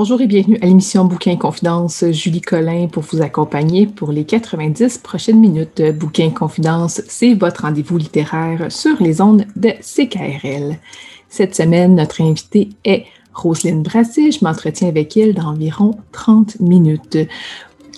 [0.00, 2.04] Bonjour et bienvenue à l'émission Bouquin Confidence.
[2.12, 5.82] Julie Collin pour vous accompagner pour les 90 prochaines minutes.
[5.98, 10.78] Bouquin Confidence, c'est votre rendez-vous littéraire sur les ondes de CKRL.
[11.28, 14.30] Cette semaine, notre invitée est Roselyne Brassé.
[14.30, 17.18] Je m'entretiens avec elle dans environ 30 minutes.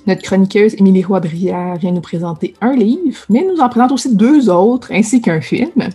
[0.07, 4.49] Notre chroniqueuse Émilie Roy-Brière vient nous présenter un livre, mais nous en présente aussi deux
[4.49, 5.91] autres, ainsi qu'un film.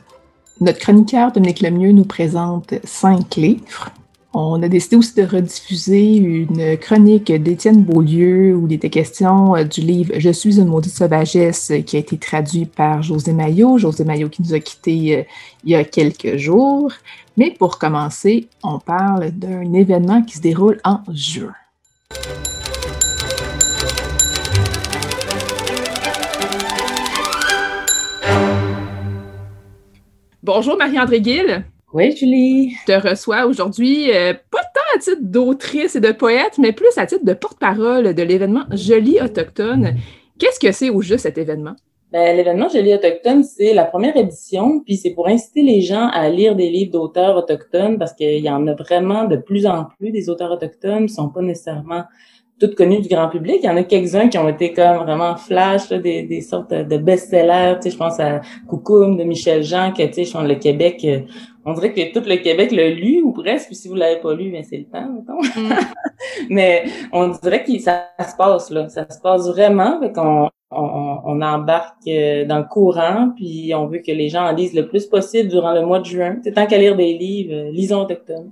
[0.62, 3.90] Notre chroniqueur Dominique Lemieux nous présente cinq livres.
[4.38, 9.64] On a décidé aussi de rediffuser une chronique d'Étienne Beaulieu où il était question euh,
[9.64, 13.78] du livre Je suis une maudite sauvagesse qui a été traduit par José Maillot.
[13.78, 15.24] José Maillot qui nous a quittés euh,
[15.64, 16.92] il y a quelques jours.
[17.38, 21.54] Mais pour commencer, on parle d'un événement qui se déroule en juin.
[30.44, 31.66] Bonjour Marie-André Gill.
[31.96, 32.72] Oui, Julie.
[32.72, 36.98] Je te reçois aujourd'hui, euh, pas tant à titre d'autrice et de poète, mais plus
[36.98, 39.96] à titre de porte-parole de l'événement Jolie Autochtone.
[40.38, 41.72] Qu'est-ce que c'est au juste cet événement?
[42.12, 46.28] Ben, l'événement Jolie Autochtone, c'est la première édition, puis c'est pour inciter les gens à
[46.28, 50.12] lire des livres d'auteurs autochtones parce qu'il y en a vraiment de plus en plus
[50.12, 52.04] des auteurs autochtones qui sont pas nécessairement
[52.60, 53.58] toutes connues du grand public.
[53.64, 56.98] Il y en a quelques-uns qui ont été comme vraiment flash, des, des sortes de
[56.98, 57.76] best-sellers.
[57.78, 61.20] Tu sais, je pense à Coucoum de Michel Jean, que tu sais, le Québec, euh,
[61.66, 63.74] on dirait que tout le Québec l'a lu ou presque.
[63.74, 65.42] si vous l'avez pas lu, ben c'est le temps, mettons.
[65.60, 65.74] Mm.
[66.50, 70.00] Mais on dirait que ça, se passe là, ça se passe vraiment.
[70.00, 74.46] Fait qu'on on, on, embarque euh, dans le courant, puis on veut que les gens
[74.46, 76.38] en lisent le plus possible durant le mois de juin.
[76.44, 78.52] C'est tant qu'à lire des livres, euh, lisons autochtones.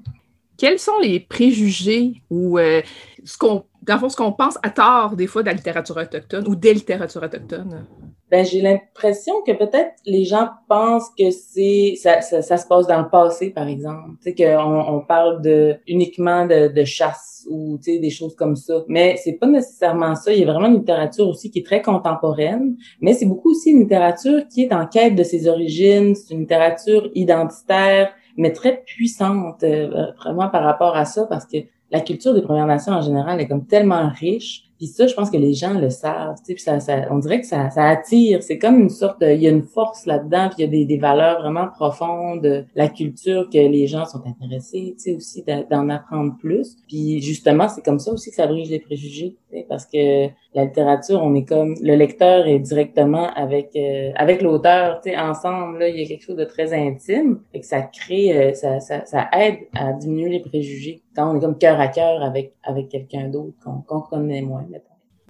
[0.57, 5.41] Quels sont les préjugés ou ce qu'on dans ce qu'on pense à tort des fois
[5.41, 7.85] de la littérature autochtone ou des littératures autochtones?
[8.31, 12.87] Ben, j'ai l'impression que peut-être les gens pensent que c'est ça, ça, ça, se passe
[12.87, 14.17] dans le passé, par exemple.
[14.23, 18.35] Tu sais, qu'on on parle de uniquement de, de chasse ou tu sais, des choses
[18.35, 18.83] comme ça.
[18.87, 20.33] Mais c'est pas nécessairement ça.
[20.33, 23.69] Il y a vraiment une littérature aussi qui est très contemporaine, mais c'est beaucoup aussi
[23.69, 26.15] une littérature qui est en quête de ses origines.
[26.15, 31.57] C'est une littérature identitaire, mais très puissante, euh, vraiment par rapport à ça, parce que
[31.93, 34.63] la culture des Premières Nations en général est comme tellement riche.
[34.77, 36.35] Puis ça, je pense que les gens le savent.
[36.43, 38.41] Puis ça, ça, on dirait que ça, ça attire.
[38.41, 40.49] C'est comme une sorte, de, il y a une force là-dedans.
[40.49, 44.23] Puis il y a des, des valeurs vraiment profondes, la culture que les gens sont
[44.25, 44.95] intéressés.
[44.97, 46.77] Tu sais aussi d'en apprendre plus.
[46.87, 49.37] Puis justement, c'est comme ça aussi que ça brise les préjugés.
[49.69, 55.01] Parce que la littérature, on est comme le lecteur est directement avec euh, avec l'auteur,
[55.01, 55.79] tu sais, ensemble.
[55.79, 58.79] Là, il y a quelque chose de très intime et que ça crée, euh, ça,
[58.79, 62.89] ça, aide à diminuer les préjugés quand on est comme cœur à cœur avec avec
[62.89, 63.53] quelqu'un d'autre
[63.85, 64.65] qu'on connaît moins.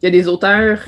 [0.02, 0.80] Il y a des auteurs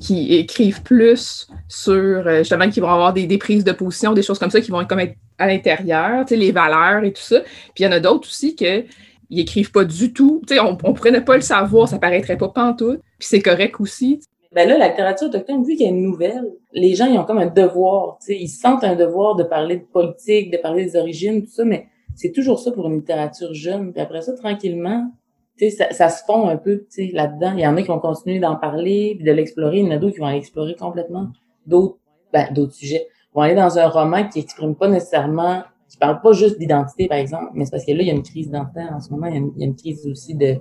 [0.00, 4.22] qui écrivent plus sur euh, justement qui vont avoir des, des, prises de position, des
[4.22, 5.02] choses comme ça qui vont être comme
[5.38, 7.40] à l'intérieur, tu sais, les valeurs et tout ça.
[7.74, 8.84] Puis il y en a d'autres aussi que
[9.30, 10.42] ils écrivent pas du tout.
[10.60, 13.00] On, on pourrait ne pas le savoir, ça paraîtrait pas pantoute.
[13.18, 14.20] Puis c'est correct aussi.
[14.52, 17.46] Ben là, la littérature autochtone, vu a une nouvelle, les gens, ils ont comme un
[17.46, 21.42] devoir, tu sais, ils sentent un devoir de parler de politique, de parler des origines,
[21.42, 23.92] tout ça, mais c'est toujours ça pour une littérature jeune.
[23.92, 25.10] Puis après ça, tranquillement,
[25.58, 27.52] tu sais, ça, se fond un peu, tu sais, là-dedans.
[27.54, 29.78] Il y en a qui vont continuer d'en parler, puis de l'explorer.
[29.78, 31.28] Il y en a d'autres qui vont l'explorer complètement.
[31.66, 31.98] D'autres,
[32.32, 36.32] ben, d'autres sujets vont aller dans un roman qui exprime pas nécessairement je parle pas
[36.32, 38.80] juste d'identité, par exemple, mais c'est parce que là, il y a une crise d'identité
[38.92, 40.56] en ce moment, il y, a une, crise aussi de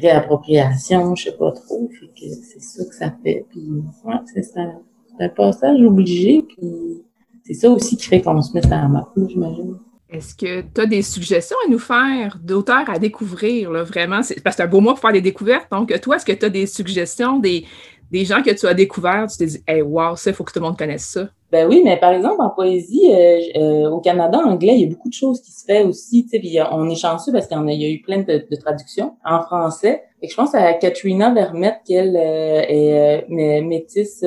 [0.00, 1.90] réappropriation, je sais pas trop.
[2.16, 3.44] c'est ça que ça fait.
[3.50, 3.68] Puis,
[4.04, 7.02] ouais, c'est un passage obligé, puis
[7.44, 9.78] c'est ça aussi qui fait qu'on se met à la map, j'imagine.
[10.10, 14.16] Est-ce que tu as des suggestions à nous faire d'auteurs à découvrir, là, vraiment?
[14.16, 15.70] parce que c'est un beau mois pour faire des découvertes.
[15.70, 17.66] Donc, toi, est-ce que tu as des suggestions, des,
[18.10, 20.52] des gens que tu as découverts, tu t'es dit, hey, wow, ça, il faut que
[20.52, 21.28] tout le monde connaisse ça?
[21.50, 24.88] Ben oui, mais par exemple, en poésie, euh, euh, au Canada anglais, il y a
[24.88, 26.26] beaucoup de choses qui se fait aussi.
[26.26, 29.14] Tu sais, on est chanceux parce qu'il y, a, y a eu plein de, traductions
[29.24, 30.02] en français.
[30.20, 34.22] Et je pense à Katrina Vermette, qu'elle euh, est métisse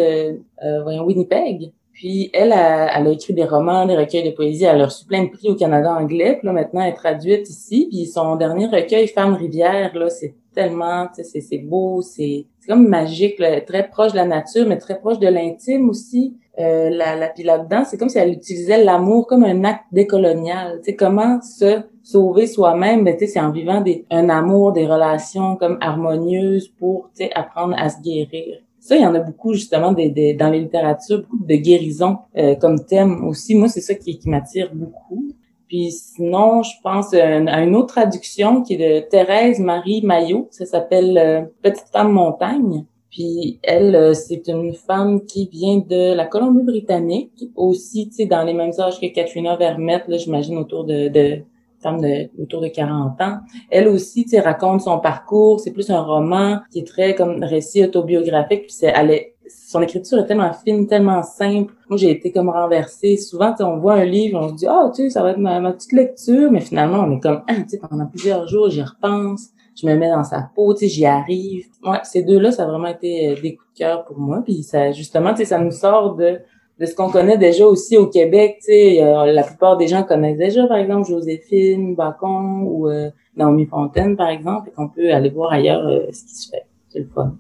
[0.84, 1.72] voyons, Winnipeg.
[1.94, 4.64] Puis elle, a, elle a écrit des romans, des recueils de poésie.
[4.64, 6.38] Elle a reçu plein de prix au Canada anglais.
[6.40, 7.88] Puis là, maintenant, elle est traduite ici.
[7.92, 13.88] Puis son dernier recueil, Femme rivière, là, c'est tellement, c'est beau, c'est comme magique, très
[13.88, 16.36] proche de la nature, mais très proche de l'intime aussi.
[16.60, 20.82] Euh, la, la, puis là-dedans, c'est comme si elle utilisait l'amour comme un acte décolonial.
[20.84, 24.86] Tu comment se sauver soi-même, mais tu sais, c'est en vivant des, un amour, des
[24.86, 28.58] relations comme harmonieuses pour, tu apprendre à se guérir.
[28.80, 32.18] Ça, il y en a beaucoup justement des, des dans les littératures, beaucoup de guérison
[32.38, 33.56] euh, comme thème aussi.
[33.56, 35.32] Moi, c'est ça qui, qui m'attire beaucoup.
[35.68, 40.50] Puis sinon, je pense à une autre traduction qui est de Thérèse Marie Maillot.
[40.52, 42.84] Ça s'appelle euh, Petite femme montagne.
[43.12, 48.44] Puis elle, euh, c'est une femme qui vient de la Colombie-Britannique, aussi, tu sais, dans
[48.44, 51.44] les mêmes âges que Katrina Vermette, là, j'imagine autour de, de
[51.84, 53.40] de autour de 40 ans.
[53.70, 55.60] Elle aussi, tu sais, raconte son parcours.
[55.60, 58.64] C'est plus un roman qui est très comme récit autobiographique.
[58.64, 61.74] Puis c'est, elle est, son écriture est tellement fine, tellement simple.
[61.90, 63.18] Moi, j'ai été comme renversée.
[63.18, 65.60] Souvent, on voit un livre, on se dit, ah, tu sais, ça va être ma,
[65.60, 68.84] ma, petite lecture, mais finalement, on est comme, ah, tu sais, pendant plusieurs jours, j'y
[68.84, 69.50] repense
[69.82, 71.66] je me mets dans sa peau, tu sais, j'y arrive.
[71.84, 74.42] Ouais, ces deux-là, ça a vraiment été euh, des coups de cœur pour moi.
[74.44, 76.40] Puis ça, justement, tu sais, ça nous sort de
[76.82, 78.96] de ce qu'on connaît déjà aussi au Québec, tu sais,
[79.28, 84.30] la plupart des gens connaissent déjà, par exemple, Joséphine Bacon ou euh, Naomi Fontaine, par
[84.30, 86.66] exemple, et qu'on peut aller voir ailleurs euh, ce qui se fait.
[86.90, 87.36] C'est le fun.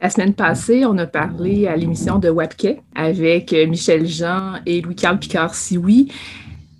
[0.00, 5.18] La semaine passée, on a parlé à l'émission de Webquet avec Michel Jean et Louis-Carl
[5.18, 6.12] Picard-Sioui.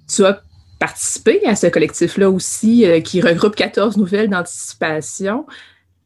[0.09, 0.41] Tu as
[0.79, 5.47] participer à ce collectif-là aussi, euh, qui regroupe 14 nouvelles d'anticipation.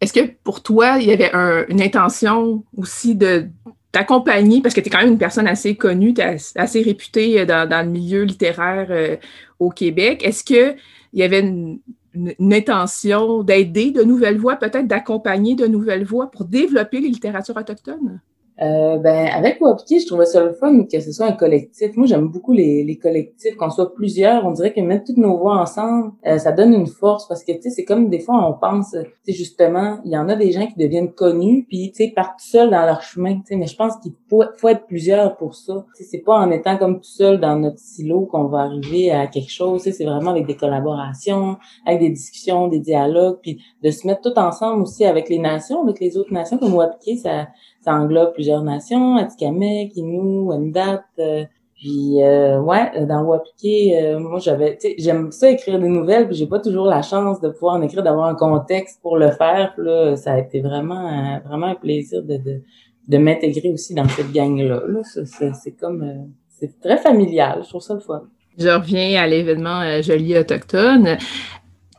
[0.00, 1.30] Est-ce que pour toi, il y avait
[1.68, 3.46] une intention aussi de
[3.92, 6.14] t'accompagner, parce que tu es quand même une personne assez connue,
[6.56, 9.16] assez réputée euh, dans, le milieu littéraire euh,
[9.58, 10.22] au Québec.
[10.24, 10.76] Est-ce qu'il
[11.12, 11.78] y avait une,
[12.14, 17.56] une intention d'aider de nouvelles voix, peut-être d'accompagner de nouvelles voix pour développer les littératures
[17.56, 18.20] autochtones?
[18.62, 21.96] Euh, ben, avec Wapki, je trouvais ça le fun que ce soit un collectif.
[21.96, 24.46] Moi, j'aime beaucoup les, les collectifs, qu'on soit plusieurs.
[24.46, 27.52] On dirait que mettre toutes nos voix ensemble, euh, ça donne une force parce que,
[27.52, 30.36] tu sais, c'est comme des fois, on pense, tu sais, justement, il y en a
[30.36, 33.56] des gens qui deviennent connus puis, tu sais, partent seuls dans leur chemin, tu sais,
[33.56, 35.84] mais je pense qu'il faut, être plusieurs pour ça.
[35.96, 39.10] Tu sais, c'est pas en étant comme tout seul dans notre silo qu'on va arriver
[39.10, 43.38] à quelque chose, tu sais, c'est vraiment avec des collaborations, avec des discussions, des dialogues,
[43.42, 46.74] puis de se mettre tout ensemble aussi avec les nations, avec les autres nations, comme
[46.74, 47.48] Wapki, ça
[47.82, 51.04] ça englobe plusieurs nations, Atikamek, Innu, Wendat.
[51.18, 51.44] Euh,
[51.74, 56.46] puis euh, ouais, dans Wapike, euh, moi j'avais, j'aime ça écrire des nouvelles, puis j'ai
[56.46, 59.74] pas toujours la chance de pouvoir en écrire, d'avoir un contexte pour le faire.
[59.78, 62.62] Là, ça a été vraiment, vraiment un plaisir de, de,
[63.08, 64.82] de m'intégrer aussi dans cette gang-là.
[64.86, 67.62] Là, c'est comme, c'est très familial.
[67.64, 68.22] Je trouve ça le fun.
[68.56, 71.16] Je reviens à l'événement Joli Autochtone.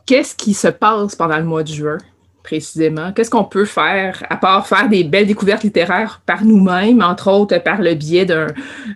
[0.06, 1.98] Qu'est-ce qui se passe pendant le mois de juin?
[2.44, 3.12] Précisément?
[3.12, 7.58] Qu'est-ce qu'on peut faire, à part faire des belles découvertes littéraires par nous-mêmes, entre autres
[7.58, 8.46] par le biais d'un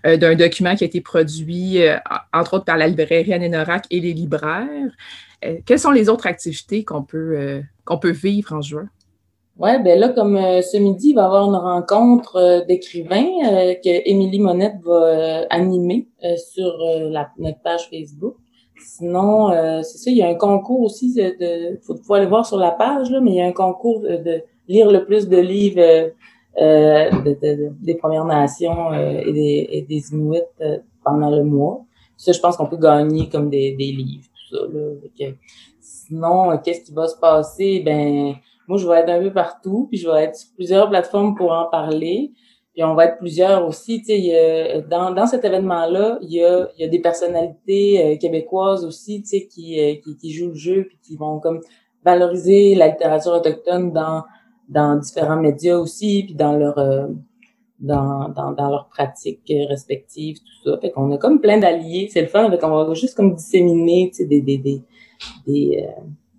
[0.06, 1.96] euh, document qui a été produit, euh,
[2.32, 4.92] entre autres par la librairie Anénorac et les libraires?
[5.44, 8.88] Euh, quelles sont les autres activités qu'on peut, qu'on peut vivre en juin?
[9.56, 13.26] Oui, ben là, comme ce midi, il va y avoir une rencontre d'écrivains
[13.82, 16.76] que Émilie Monette va animer sur
[17.10, 18.36] la, notre page Facebook.
[18.80, 22.46] Sinon, euh, c'est ça, il y a un concours aussi de, de faut, aller voir
[22.46, 25.38] sur la page là, mais il y a un concours de, lire le plus de
[25.38, 26.10] livres euh,
[26.60, 30.40] euh de, des Premières Nations et des, et des Inuits
[31.04, 31.84] pendant le mois.
[32.16, 34.62] Ça, je pense qu'on peut gagner comme des, des livres, tout ça.
[34.72, 35.30] Là.
[35.80, 37.80] sinon, qu'est-ce qui va se passer?
[37.84, 38.34] Ben,
[38.66, 41.52] moi, je vais être un peu partout, puis je vais être sur plusieurs plateformes pour
[41.52, 42.32] en parler.
[42.78, 44.02] Puis on va être plusieurs aussi.
[44.02, 48.16] Tu sais, dans, dans cet événement-là, il y a, il y a des personnalités euh,
[48.16, 51.60] québécoises aussi, tu sais, qui, euh, qui, qui, jouent le jeu puis qui vont comme
[52.04, 54.22] valoriser la littérature autochtone dans
[54.68, 57.08] dans différents médias aussi, puis dans leur euh,
[57.80, 60.78] dans, dans, dans leurs pratiques respectives, tout ça.
[60.80, 62.08] Fait qu'on a comme plein d'alliés.
[62.12, 64.82] C'est le fun, fait qu'on va juste comme disséminer, tu sais, des des des
[65.48, 65.84] des,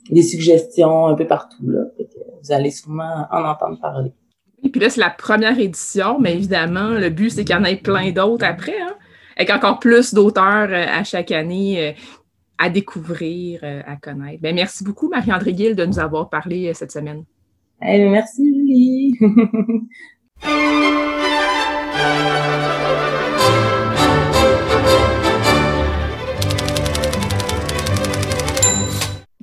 [0.10, 1.82] des suggestions un peu partout là.
[1.98, 4.14] Fait que vous allez sûrement en entendre parler.
[4.64, 7.64] Et puis là, c'est la première édition, mais évidemment, le but, c'est qu'il y en
[7.64, 8.96] ait plein d'autres après, hein?
[9.38, 11.92] avec encore plus d'auteurs euh, à chaque année euh,
[12.58, 14.42] à découvrir, euh, à connaître.
[14.42, 17.24] Ben, merci beaucoup, Marie-André Gill, de nous avoir parlé cette semaine.
[17.82, 19.18] merci, Julie.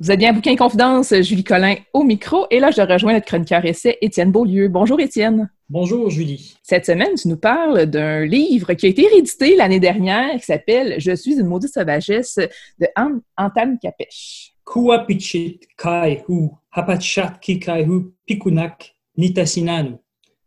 [0.06, 2.46] Vous êtes bien à Bouquin Confidence, Julie Collin au micro.
[2.52, 4.68] Et là, je rejoins notre chroniqueur essai, Étienne Beaulieu.
[4.68, 5.50] Bonjour, Étienne.
[5.68, 6.54] Bonjour Julie.
[6.62, 10.94] Cette semaine, tu nous parles d'un livre qui a été réédité l'année dernière qui s'appelle
[10.98, 12.38] Je suis une maudite sauvagesse
[12.78, 14.52] de Antan Kapesh.
[14.64, 19.96] Kuapichit Kaihu, Hapachat Kikaihu, Pikunak, Nitasinanu.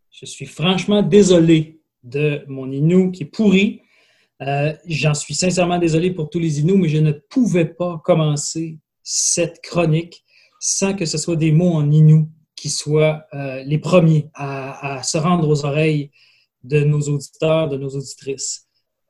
[0.09, 3.81] Je suis franchement désolé de mon Inou qui est pourri.
[4.41, 8.79] Euh, j'en suis sincèrement désolé pour tous les Inuits, mais je ne pouvais pas commencer
[9.11, 10.23] cette chronique
[10.59, 15.17] sans que ce soit des mots en Inou qui soient euh, les premiers à, se
[15.17, 16.11] rendre aux oreilles
[16.63, 18.67] de nos auditeurs, de nos auditrices,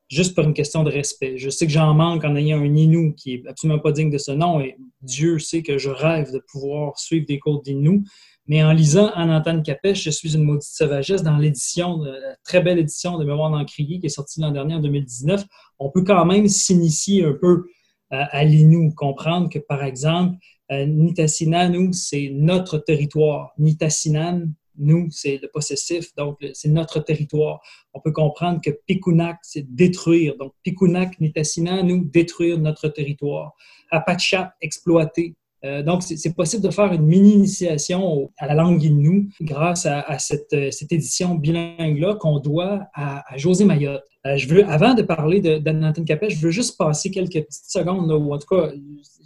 [0.08, 1.36] juste pour une question de respect.
[1.36, 4.16] Je sais que j'en manque en ayant un Inou qui est absolument pas digne de
[4.16, 8.02] ce nom, et Dieu sait que je rêve de pouvoir suivre des cours d'Inou,
[8.46, 12.78] mais en lisant Anantane Capèche, Je suis une maudite sauvagesse, dans l'édition, la très belle
[12.78, 15.44] édition de Mémoire d'Encrier qui est sortie l'an dernier en 2019,
[15.78, 17.64] on peut quand même s'initier un peu euh,
[18.10, 20.36] à l'Inou, comprendre que, par exemple,
[20.70, 23.52] euh, Nitassinan, nous, c'est notre territoire.
[23.58, 24.48] Nitassinan,
[24.78, 27.60] nous, c'est le possessif, donc c'est notre territoire.
[27.92, 30.36] On peut comprendre que Pikunak, c'est détruire.
[30.36, 33.52] Donc, Pikunak, Nitassinan, nous, détruire notre territoire.
[33.90, 35.34] Apacha, exploiter.
[35.64, 40.52] Euh, donc, c'est possible de faire une mini-initiation à la langue Innu grâce à, cette,
[40.52, 44.04] édition bilingue-là qu'on doit à, José Mayotte.
[44.26, 48.10] Euh, je veux, avant de parler de Capet, je veux juste passer quelques petites secondes,
[48.10, 48.70] ou en tout cas,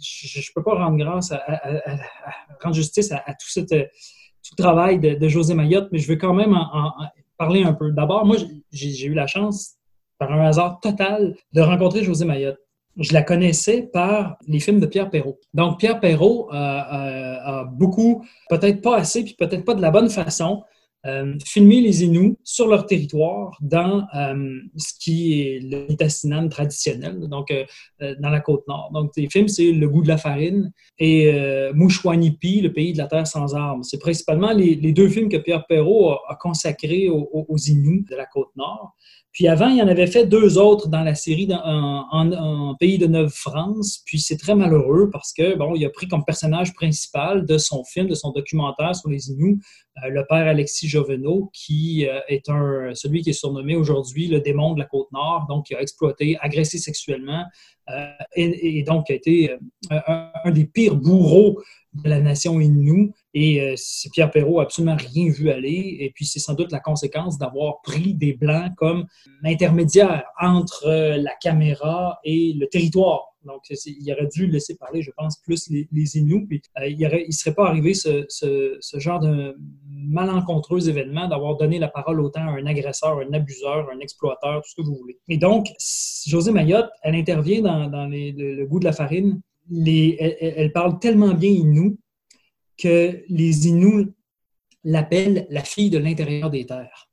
[0.01, 1.41] je ne peux pas rendre grâce à,
[2.63, 6.93] rendre justice à, tout, ce travail de, José Mayotte, mais je veux quand même en
[7.37, 7.91] parler un peu.
[7.91, 8.37] D'abord, moi,
[8.71, 9.73] j'ai eu la chance,
[10.17, 12.59] par un hasard total, de rencontrer José Mayotte
[12.97, 15.39] je la connaissais par les films de Pierre Perrault.
[15.53, 19.91] Donc, Pierre Perrault euh, euh, a beaucoup, peut-être pas assez, puis peut-être pas de la
[19.91, 20.63] bonne façon,
[21.05, 24.07] euh, filmé les Inuits sur leur territoire dans
[24.75, 27.53] ce qui est le traditionnel, donc
[27.99, 28.91] dans la côte nord.
[28.93, 31.31] Donc, les films, c'est Le goût de la farine et
[31.73, 33.83] Mouchouanipi, le pays de la terre sans armes.
[33.83, 38.25] C'est principalement les, deux films que Pierre Perrault a, consacrés aux, aux Inuits de la
[38.25, 38.95] côte nord.
[39.35, 44.01] Puis avant, il en avait fait deux autres dans la série en, Pays de Neuve-France.
[44.05, 47.83] Puis c'est très malheureux parce que, bon, il a pris comme personnage principal de son
[47.83, 49.59] film, de son documentaire sur les Inuits,
[50.03, 54.39] euh, le père Alexis Jovenot, qui euh, est un, celui qui est surnommé aujourd'hui le
[54.39, 57.43] démon de la Côte-Nord, donc qui a exploité, agressé sexuellement
[57.89, 58.05] euh,
[58.37, 59.51] et, donc a été
[59.91, 61.61] un, des pires bourreaux
[61.93, 63.11] de la nation Innu.
[63.37, 63.75] Et euh,
[64.13, 65.97] Pierre Perrault n'a absolument rien vu aller.
[65.99, 69.05] Et puis, c'est sans doute la conséquence d'avoir pris des Blancs comme
[69.43, 73.35] intermédiaire entre euh, la caméra et le territoire.
[73.43, 76.05] Donc, il aurait dû laisser parler, je pense, plus les, les.
[76.47, 78.25] Puis, euh, il ne serait pas arrivé ce,
[78.93, 79.57] genre de
[79.89, 84.69] malencontreux événement d'avoir donné la parole autant à un agresseur, un abuseur, un exploiteur, tout
[84.69, 85.19] ce que vous voulez.
[85.27, 85.67] Et donc,
[86.25, 91.97] José Mayotte, elle intervient dans, le, goût de la farine elle, parle tellement bien Innu
[92.77, 94.13] que les Inuits
[94.83, 97.09] l'appellent la fille de l'intérieur des terres.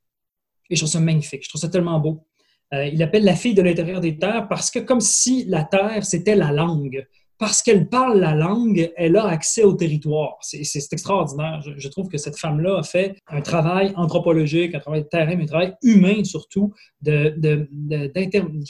[0.69, 2.25] Et je trouve ça magnifique, je trouve ça tellement beau.
[2.73, 6.35] Euh, il la fille de l'intérieur des terres parce que comme si la terre, c'était
[6.35, 7.07] la langue.
[7.37, 10.37] Parce qu'elle parle la langue, elle a accès au territoire.
[10.41, 11.61] C'est extraordinaire.
[11.77, 15.43] Je, trouve que cette femme-là a fait un travail anthropologique, un travail de terrain, mais
[15.43, 17.67] un travail humain surtout, de, de,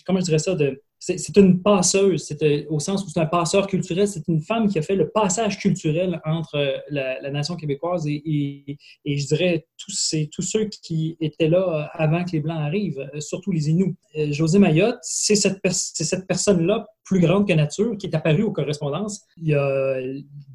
[0.05, 3.67] comment je dirais ça, de, c'est une passeuse, c'est au sens où c'est un passeur
[3.67, 8.07] culturel, c'est une femme qui a fait le passage culturel entre euh, la, nation québécoise
[8.07, 13.05] et, je dirais tous, tous ceux qui étaient là euh, avant que les Blancs arrivent,
[13.13, 13.95] euh, surtout les Inuits.
[14.31, 19.49] José Mayotte, c'est cette, personne-là plus grande que nature qui est apparue aux correspondances il
[19.49, 19.97] y a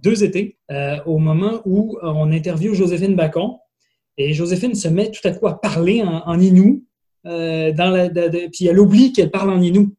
[0.02, 0.57] deux étés,
[1.05, 3.57] au moment où on interviewe Joséphine Bacon.
[4.17, 6.85] Et Joséphine se met tout à coup à parler en, en Inou,
[7.25, 9.95] puis elle oublie qu'elle parle en Inou.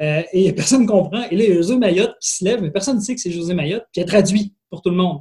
[0.00, 1.22] Euh, et personne ne comprend.
[1.30, 3.20] Et là, il y a José Mayotte qui se lève, mais personne ne sait que
[3.20, 5.18] c'est José Mayotte, puis elle traduit pour tout le monde.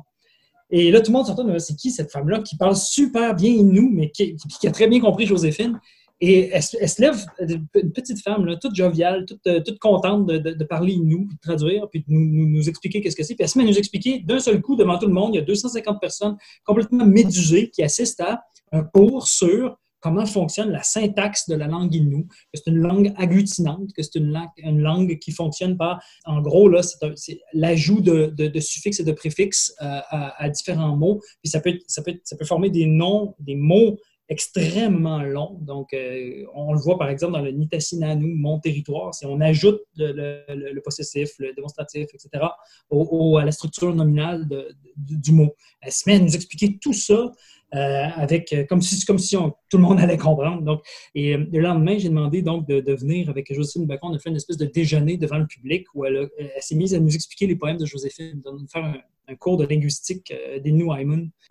[0.71, 3.89] Et là, tout le monde s'entend, c'est qui cette femme-là qui parle super bien nous,
[3.91, 5.79] mais qui, a très bien compris Joséphine?
[6.23, 11.25] Et elle, se lève, une petite femme, toute joviale, toute, euh, contente de, parler nous,
[11.25, 13.33] de traduire, puis de nous, nous, expliquer qu'est-ce que c'est.
[13.33, 15.33] Puis elle se met à nous expliquer d'un seul coup devant tout le monde.
[15.33, 20.71] Il y a 250 personnes complètement médusées qui assistent à un cours sur comment fonctionne
[20.71, 24.33] la syntaxe de la langue Innu, que c'est une langue agglutinante, que c'est une,
[24.81, 30.49] langue qui fonctionne par, en gros, c'est l'ajout de, suffixes et de préfixes euh, à,
[30.49, 31.21] différents mots.
[31.41, 33.97] Puis ça peut, peut, peut former des noms, des mots
[34.31, 35.57] extrêmement longs.
[35.61, 39.81] Donc, euh, on le voit par exemple dans le Nitasinanu, mon territoire, si on ajoute
[39.97, 44.47] le, possessif, le démonstratif, etc., à la structure nominale
[44.95, 45.53] du mot.
[45.81, 47.29] Elle se met à nous expliquer tout ça
[47.73, 50.61] euh, avec comme si comme si tout le monde allait comprendre.
[50.61, 50.81] Donc,
[51.15, 54.11] et le lendemain, j'ai demandé donc de, venir avec Joséphine Bacon.
[54.11, 56.99] On a fait une espèce de déjeuner devant le public où elle, s'est mise à
[56.99, 58.95] nous expliquer les poèmes de Joséphine, de nous faire un,
[59.39, 60.93] cours de linguistique euh, des New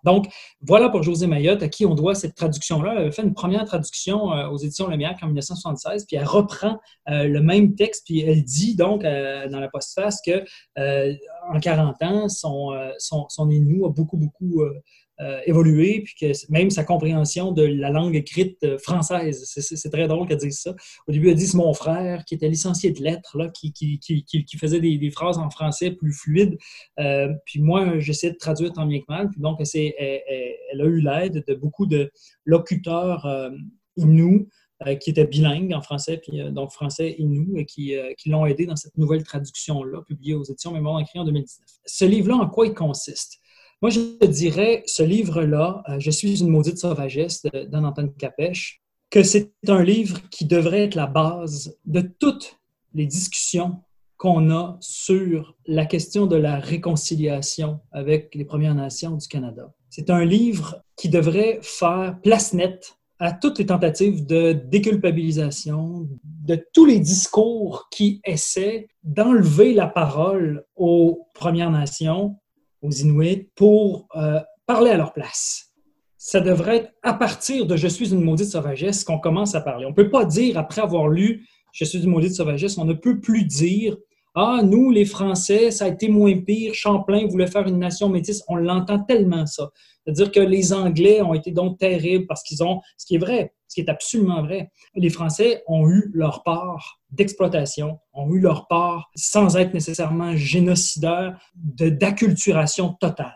[0.03, 0.27] Donc,
[0.61, 2.91] voilà pour José Mayotte, à qui on doit cette traduction-là.
[2.91, 6.79] Elle avait fait une première traduction euh, aux éditions Lemierre en 1976, puis elle reprend
[7.09, 10.43] euh, le même texte, puis elle dit donc dans la postface que
[11.51, 14.79] en 40 ans, son, son, son a beaucoup, beaucoup euh,
[15.45, 20.27] évolué, puis que même sa compréhension de la langue écrite euh, française, c'est très drôle
[20.27, 20.75] qu'elle dise ça.
[21.07, 23.99] Au début, elle dit c'est mon frère qui était licencié de lettres, là, qui, qui,
[23.99, 26.57] qui, qui faisait des, phrases en français plus fluides.
[26.99, 29.29] Euh, puis moi, j'essaie de traduire tant bien que mal.
[29.29, 32.11] Puis donc, elle, elle, a eu l'aide de beaucoup de
[32.45, 33.49] locuteurs euh,
[33.97, 34.47] inuits
[34.99, 38.75] qui étaient bilingues en français, puis donc français inou, et qui, qui l'ont aidé dans
[38.75, 41.67] cette nouvelle traduction-là, publiée aux éditions Mémoire écrit en 2019.
[41.85, 43.41] Ce livre-là, en quoi il consiste?
[43.81, 49.23] Moi, je dirais, ce livre-là, euh, Je suis une maudite sauvagesse d'Anne Antoine Capèche, que
[49.23, 52.59] c'est un livre qui devrait être la base de toutes
[52.93, 53.81] les discussions
[54.17, 59.73] qu'on a sur la question de la réconciliation avec les Premières Nations du Canada.
[59.89, 66.63] C'est un livre qui devrait faire place nette à toutes les tentatives de déculpabilisation, de
[66.71, 72.37] tous les discours qui essaient d'enlever la parole aux Premières Nations
[72.81, 75.71] aux Inuits pour euh, parler à leur place.
[76.17, 79.85] Ça devrait être à partir de Je suis une maudite sauvagesse qu'on commence à parler.
[79.85, 82.93] On ne peut pas dire, après avoir lu Je suis une maudite sauvagesse, on ne
[82.93, 83.97] peut plus dire
[84.35, 88.43] Ah, nous, les Français, ça a été moins pire, Champlain voulait faire une nation métisse.
[88.47, 89.69] On l'entend tellement, ça.
[90.03, 93.53] C'est-à-dire que les Anglais ont été donc terribles parce qu'ils ont, ce qui est vrai,
[93.71, 98.67] ce qui est absolument vrai, les Français ont eu leur part d'exploitation, ont eu leur
[98.67, 103.33] part, sans être nécessairement génocidaires, d'acculturation totale.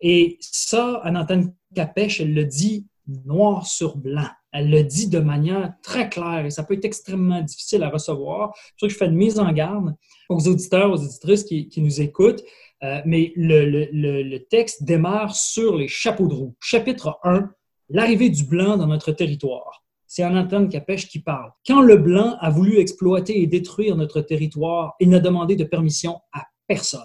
[0.00, 2.86] Et ça, Anatane Capèche, elle le dit
[3.24, 4.28] noir sur blanc.
[4.52, 8.54] Elle le dit de manière très claire et ça peut être extrêmement difficile à recevoir.
[8.76, 9.96] C'est que je fais une mise en garde
[10.28, 12.44] aux auditeurs, aux auditrices qui, nous écoutent.
[12.84, 16.54] Euh, mais le, texte démarre sur les chapeaux de roue.
[16.60, 17.50] Chapitre 1,
[17.90, 19.84] l'arrivée du blanc dans notre territoire.
[20.06, 21.50] C'est Anatole Capèche qui parle.
[21.66, 26.20] Quand le blanc a voulu exploiter et détruire notre territoire, il n'a demandé de permission
[26.32, 27.00] à personne.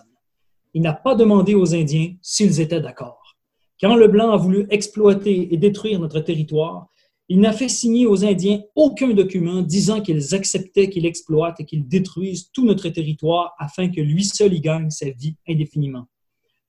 [0.74, 3.36] Il n'a pas demandé aux Indiens s'ils étaient d'accord.
[3.82, 6.88] Quand le blanc a voulu exploiter et détruire notre territoire,
[7.28, 11.88] il n'a fait signer aux Indiens aucun document disant qu'ils acceptaient qu'il exploite et qu'il
[11.88, 16.06] détruise tout notre territoire afin que lui seul y gagne sa vie indéfiniment.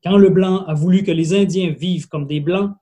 [0.03, 2.73] Quand le blanc a voulu que les Indiens vivent comme des blancs,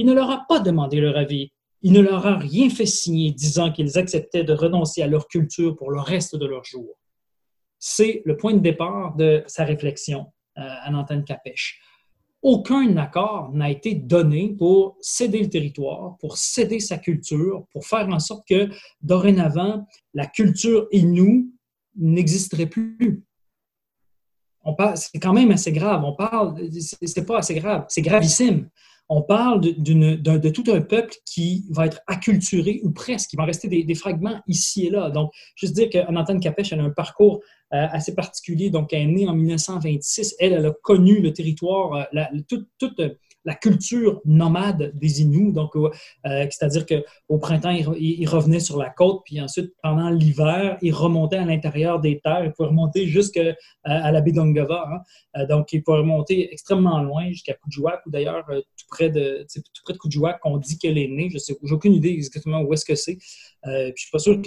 [0.00, 1.52] il ne leur a pas demandé leur avis.
[1.82, 5.76] Il ne leur a rien fait signer disant qu'ils acceptaient de renoncer à leur culture
[5.76, 6.96] pour le reste de leur jours.
[7.78, 11.82] C'est le point de départ de sa réflexion euh, à l'antenne Capèche
[12.42, 18.08] aucun accord n'a été donné pour céder le territoire, pour céder sa culture, pour faire
[18.08, 18.70] en sorte que
[19.02, 21.52] dorénavant, la culture nous
[21.96, 23.22] n'existerait plus.
[24.94, 26.04] C'est quand même assez grave.
[26.04, 26.54] On parle,
[27.06, 28.68] c'est pas assez grave, c'est gravissime.
[29.12, 29.72] On parle de,
[30.36, 33.32] de, tout un peuple qui va être acculturé ou presque.
[33.32, 35.10] Il va rester des, fragments ici et là.
[35.10, 37.40] Donc, juste dire qu'Anatane Capèche a un parcours
[37.72, 38.70] euh, assez particulier.
[38.70, 40.36] Donc, elle est née en 1926.
[40.38, 43.00] Elle, elle a connu le territoire, euh, la, toute, toute
[43.44, 45.52] la culture nomade des Inuits.
[45.52, 45.90] Donc, euh,
[46.26, 51.38] euh, c'est-à-dire qu'au printemps, ils, revenaient sur la côte, puis ensuite, pendant l'hiver, ils remontaient
[51.38, 52.44] à l'intérieur des terres.
[52.44, 54.86] Ils pouvaient remonter jusqu'à euh, à la baie d'Ongava.
[55.34, 55.46] Hein.
[55.46, 59.94] donc, ils pouvaient remonter extrêmement loin, jusqu'à Kuujjuaq, ou d'ailleurs, tout près de tout près
[59.94, 61.30] de Kuujjuaq, on dit qu'elle est née.
[61.30, 63.18] Je sais, j'ai aucune idée exactement où est-ce que c'est.
[63.66, 64.40] Euh, puis je suis pas sûr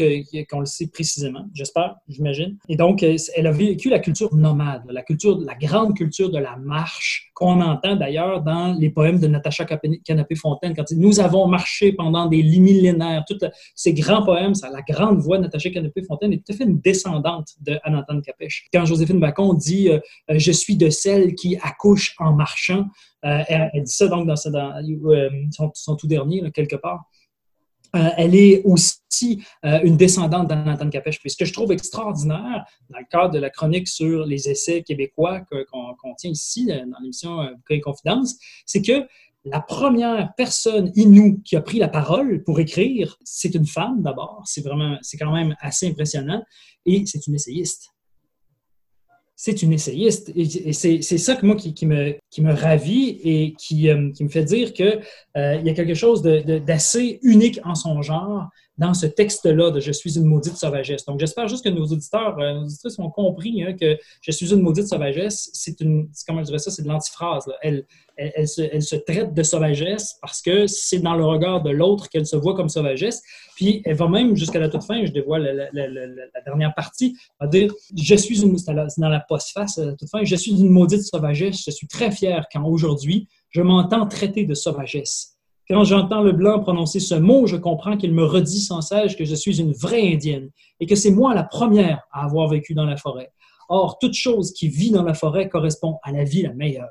[0.50, 1.46] qu'on le sait précisément.
[1.54, 2.58] J'espère, j'imagine.
[2.68, 6.56] Et donc, elle a vécu la culture nomade, la culture, la grande culture de la
[6.58, 12.26] marche qu'on entend d'ailleurs dans les poèmes de Natacha Canapé-Fontaine, quand Nous avons marché pendant
[12.28, 13.24] des millénaires.
[13.28, 13.39] Tous
[13.76, 17.48] ces grands poèmes, la grande voix de Natacha Canapé-Fontaine est tout à fait une descendante
[17.62, 18.65] de Anatole Capèche.
[18.74, 22.86] Quand Joséphine Bacon dit euh, euh, Je suis de celle qui accouche en marchant
[23.26, 27.06] euh, elle, dit ça donc dans, son, tout dernier, quelque part.
[27.94, 31.20] Elle est aussi une descendante d'Anatole Capèche.
[31.26, 35.42] Ce que je trouve extraordinaire dans le cadre de la chronique sur les essais québécois
[35.72, 39.08] qu'on tient ici dans l'émission et Confidence, c'est que
[39.46, 44.42] la première personne inoue qui a pris la parole pour écrire, c'est une femme d'abord.
[44.46, 46.44] C'est vraiment, c'est quand même assez impressionnant.
[46.86, 47.93] Et c'est une essayiste
[49.46, 50.32] c'est une essayiste.
[50.38, 54.30] Et c'est ça que moi qui, me, qui me ravit et qui, euh, qui me
[54.30, 55.02] fait dire qu'il
[55.36, 59.92] euh, y a quelque chose d'assez unique en son genre dans ce texte-là de Je
[59.92, 61.06] suis une maudite sauvagesse.
[61.06, 64.62] Donc, j'espère juste que nos auditeurs, euh, nos ont compris hein, que Je suis une
[64.62, 67.46] maudite sauvagesse, c'est une, comment je dirais ça, c'est de l'antiphrase.
[67.62, 67.86] Elle,
[68.18, 72.36] elle, se, traite de sauvagesse parce que c'est dans le regard de l'autre qu'elle se
[72.36, 73.22] voit comme sauvagesse.
[73.56, 77.72] Puis elle va même jusqu'à la toute fin, je dévoile la, dernière partie, à dire
[77.96, 78.56] Je suis une,
[78.98, 81.64] dans la postface, à toute fin, je suis une maudite sauvagesse.
[81.66, 85.33] Je suis très fier quand aujourd'hui, je m'entends traiter de sauvagesse.
[85.69, 89.26] Quand j'entends le blanc prononcer ce mot, je comprends qu'il me redit sans cesse que
[89.26, 90.49] je suis une vraie indienne
[90.80, 93.32] et que c'est moi la première à avoir vécu dans la forêt.
[93.69, 96.89] Or, toute chose qui vit dans la forêt correspond à la vie la meilleure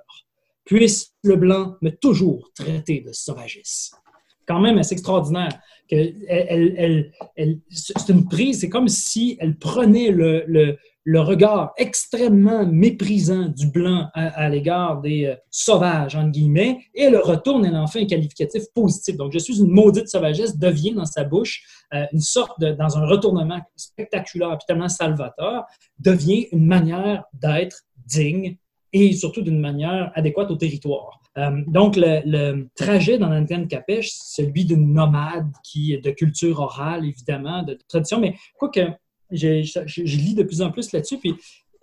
[0.64, 3.92] puisse le blanc me toujours traiter de sauvagesse.
[4.53, 5.59] Quand même, c'est extraordinaire.
[5.91, 5.97] Que
[6.29, 7.11] elle,
[7.71, 10.77] c'est une prise, c'est comme si elle prenait le,
[11.21, 17.65] regard extrêmement méprisant du blanc à, l'égard des euh, sauvages, entre guillemets, et elle retourne,
[17.65, 19.17] elle en fait un qualificatif positif.
[19.17, 21.62] Donc, je suis une maudite sauvagesse, devient dans sa bouche
[21.95, 25.65] euh, une sorte dans un retournement spectaculaire, tellement salvateur,
[25.99, 28.59] devient une manière d'être digne
[28.92, 31.20] et surtout d'une manière adéquate au territoire.
[31.38, 37.62] Euh, donc, le, trajet dans l'antenne Capèche, celui d'une nomade qui de culture orale, évidemment,
[37.62, 38.81] de, tradition, mais quoi que
[39.31, 41.35] je, je, lis de plus en plus là-dessus, puis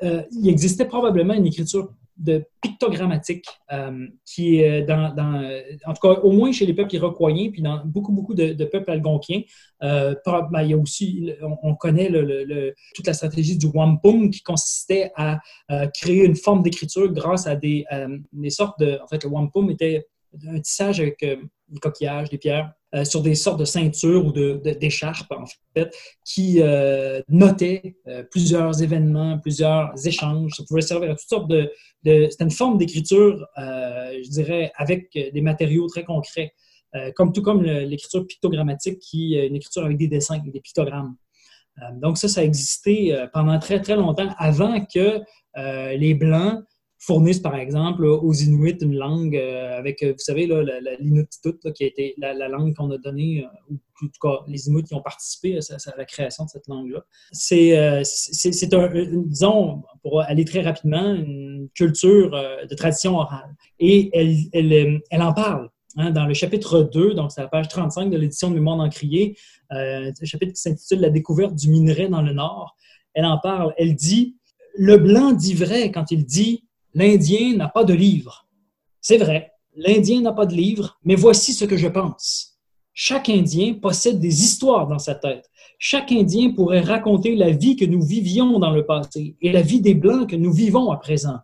[0.04, 1.90] euh, il existait probablement une écriture
[2.20, 5.16] de pictogrammatique euh, qui est dans,
[5.86, 8.92] en tout cas, au moins chez les peuples iroquois, puis dans beaucoup, beaucoup de, peuples
[8.92, 9.42] algonquiens.
[9.82, 10.14] Euh,
[10.52, 11.32] ben, il y a aussi,
[11.64, 12.12] on, connaît
[12.94, 15.40] toute la stratégie du wampum qui consistait à
[15.72, 17.86] euh, créer une forme d'écriture grâce à des,
[18.34, 19.00] des, sortes de.
[19.02, 20.06] En fait, le wampum était
[20.48, 21.26] un tissage avec
[21.70, 26.60] des coquillages, des pierres, euh, sur des sortes de ceintures ou d'écharpes, en fait, qui
[26.60, 30.54] euh, notaient euh, plusieurs événements, plusieurs échanges.
[30.58, 31.72] Ça pouvait servir à toutes sortes de...
[32.04, 36.54] C'était une forme d'écriture, je dirais, avec des matériaux très concrets,
[37.14, 41.18] comme tout comme l'écriture pictogrammatique, qui est une écriture avec des dessins, avec des pictogrammes.
[41.96, 45.20] donc ça, ça a existé pendant très, très longtemps, avant que
[45.58, 46.64] les Blancs
[47.00, 50.48] fournissent, par exemple, aux Inuits une langue euh, avec, euh, vous savez,
[51.00, 54.68] l'Inuktitut, qui a été la, langue qu'on a donnée, euh, ou en tout cas, les
[54.68, 57.04] Inuits qui ont participé à, la création de cette langue-là.
[57.32, 58.02] C'est, un,
[59.26, 63.56] disons, pour aller très rapidement, une culture de tradition orale.
[63.80, 65.70] Et elle, elle, elle en parle.
[65.98, 69.36] Hein, dans le chapitre 2, donc c'est la page 35 de l'édition de Mémoire d'Encrier,
[69.72, 72.76] euh, chapitre qui s'intitule La découverte du minerai dans le Nord.
[73.14, 73.74] Elle en parle.
[73.78, 74.38] Elle dit
[74.78, 78.48] Le blanc dit vrai quand il dit l'Indien n'a pas de livre.
[79.02, 82.58] C'est vrai, l'Indien n'a pas de livre, mais voici ce que je pense.
[82.94, 85.50] Chaque Indien possède des histoires dans sa tête.
[85.78, 89.80] Chaque Indien pourrait raconter la vie que nous vivions dans le passé et la vie
[89.80, 91.38] des Blancs que nous vivons à présent.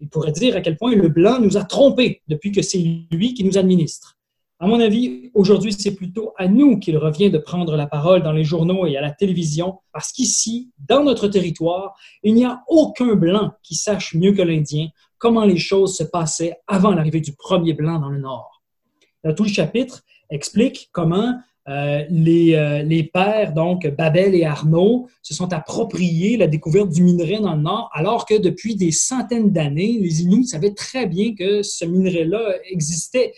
[0.00, 2.78] Il pourrait dire à quel point le Blanc nous a trompés depuis que c'est
[3.10, 4.16] lui qui nous administre.
[4.62, 8.30] À mon avis, aujourd'hui, c'est plutôt à nous qu'il revient de prendre la parole dans
[8.30, 13.16] les journaux et à la télévision, parce qu'ici, dans notre territoire, il n'y a aucun
[13.16, 14.86] blanc qui sache mieux que l'Indien
[15.18, 18.62] comment les choses se passaient avant l'arrivée du premier blanc dans le Nord.
[19.36, 21.34] tout le chapitre explique comment
[21.68, 27.02] euh, les, euh, les, pères, donc Babel et Arnaud, se sont appropriés la découverte du
[27.02, 31.34] minerai dans le Nord, alors que depuis des centaines d'années, les Inuits savaient très bien
[31.34, 33.32] que ce minerai-là existait.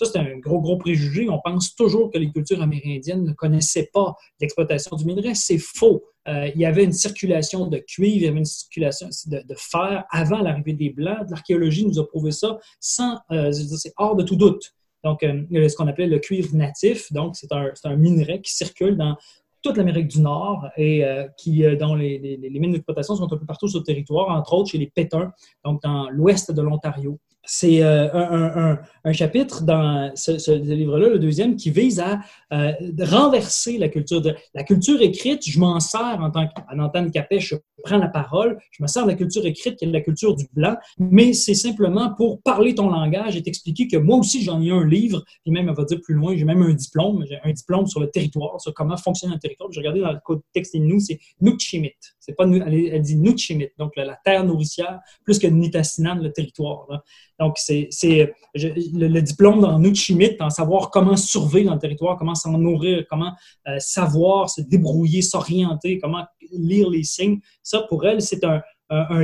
[0.00, 1.28] Ça, c'est un gros, gros préjugé.
[1.28, 5.34] On pense toujours que les cultures amérindiennes ne connaissaient pas l'exploitation du minerai.
[5.34, 6.04] C'est faux.
[6.26, 10.04] Euh, il y avait une circulation de cuivre, il y avait une circulation de, fer
[10.08, 11.26] avant l'arrivée des Blancs.
[11.28, 14.72] L'archéologie nous a prouvé ça sans, euh, c'est hors de tout doute.
[15.04, 18.96] Donc, euh, ce qu'on appelait le cuivre natif, donc c'est un, un, minerai qui circule
[18.96, 19.18] dans
[19.60, 21.04] toute l'Amérique du Nord et
[21.36, 24.54] qui, dont les, les, les mines d'exploitation sont un peu partout sur le territoire, entre
[24.54, 25.30] autres chez les Pétins,
[25.62, 31.70] donc dans l'ouest de l'Ontario c'est euh, un, chapitre dans ce, livre-là, le deuxième, qui
[31.70, 32.20] vise à
[32.52, 34.20] euh, renverser la culture.
[34.20, 38.58] De, la culture écrite, je m'en sers en tant qu'Antoine Capet, je prends la parole,
[38.72, 41.54] je me sers de la culture écrite qui est la culture du blanc, mais c'est
[41.54, 45.50] simplement pour parler ton langage et t'expliquer que moi aussi j'en ai un livre, puis
[45.50, 48.10] même, elle va dire plus loin, j'ai même un diplôme, j'ai un diplôme sur le
[48.10, 49.70] territoire, sur comment fonctionne un territoire.
[49.72, 50.20] J'ai regardé dans le
[50.52, 51.92] texte nous, c'est Nutchimit.
[52.18, 56.86] C'est pas, elle, dit Nutchimit, donc la, terre nourricière, plus que Nitassinan, le territoire.
[57.40, 57.88] Donc, c'est
[58.54, 63.32] le, diplôme dans Nutchimit, en savoir comment survivre dans le territoire, comment s'en nourrir, comment
[63.66, 67.40] euh, savoir se débrouiller, s'orienter, comment lire les signes.
[67.62, 68.60] Ça, pour elle, c'est un,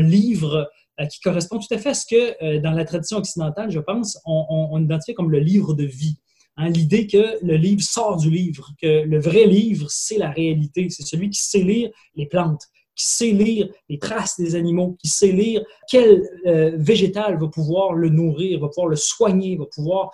[0.00, 3.70] livre euh, qui correspond tout à fait à ce que, euh, dans la tradition occidentale,
[3.70, 6.16] je pense, on, identifie comme le livre de vie.
[6.56, 10.88] Hein, l'idée que le livre sort du livre, que le vrai livre, c'est la réalité,
[10.88, 12.62] c'est celui qui sait lire les plantes,
[12.96, 17.92] qui sait lire les traces des animaux, qui sait lire quel euh, végétal va pouvoir
[17.92, 20.10] le nourrir, va pouvoir le soigner, va pouvoir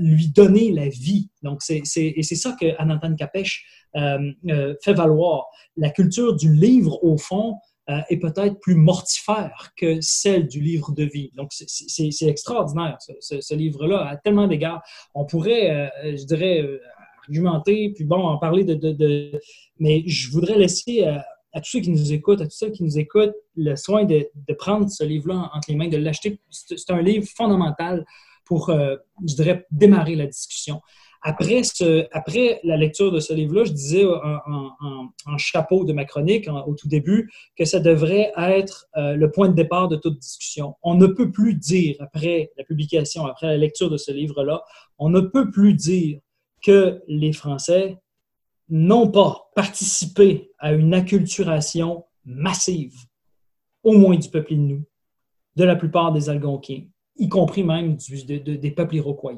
[0.00, 1.28] lui donner la vie.
[1.42, 3.64] Donc, c'est, et c'est ça que Anantan Capèche
[3.96, 5.46] euh, euh, fait valoir.
[5.76, 7.56] La culture du livre, au fond,
[7.90, 11.30] euh, est peut-être plus mortifère que celle du livre de vie.
[11.36, 14.82] Donc, c'est extraordinaire, ce, livre-là, à tellement d'égards.
[15.14, 16.80] On pourrait, euh, je dirais, euh,
[17.22, 19.38] argumenter, puis bon, en parler de, de...
[19.78, 21.06] Mais je voudrais laisser
[21.54, 24.28] à tous ceux qui nous écoutent, à tous ceux qui nous écoutent, le soin de,
[24.58, 26.38] prendre ce livre-là entre les mains, de l'acheter.
[26.50, 28.04] C'est un livre fondamental
[28.44, 30.82] pour, je dirais, démarrer la discussion.
[31.26, 31.62] Après,
[32.12, 36.86] après la lecture de ce livre-là, je disais en, chapeau de ma chronique au tout
[36.86, 40.74] début que ça devrait être euh, le point de départ de toute discussion.
[40.82, 44.62] On ne peut plus dire, après la publication, après la lecture de ce livre-là,
[44.98, 46.20] on ne peut plus dire
[46.62, 47.96] que les Français
[48.68, 52.94] n'ont pas participé à une acculturation massive,
[53.82, 54.84] au moins du peuple inou,
[55.56, 56.84] de la plupart des Algonquins,
[57.16, 59.34] y compris même des peuples iroquois.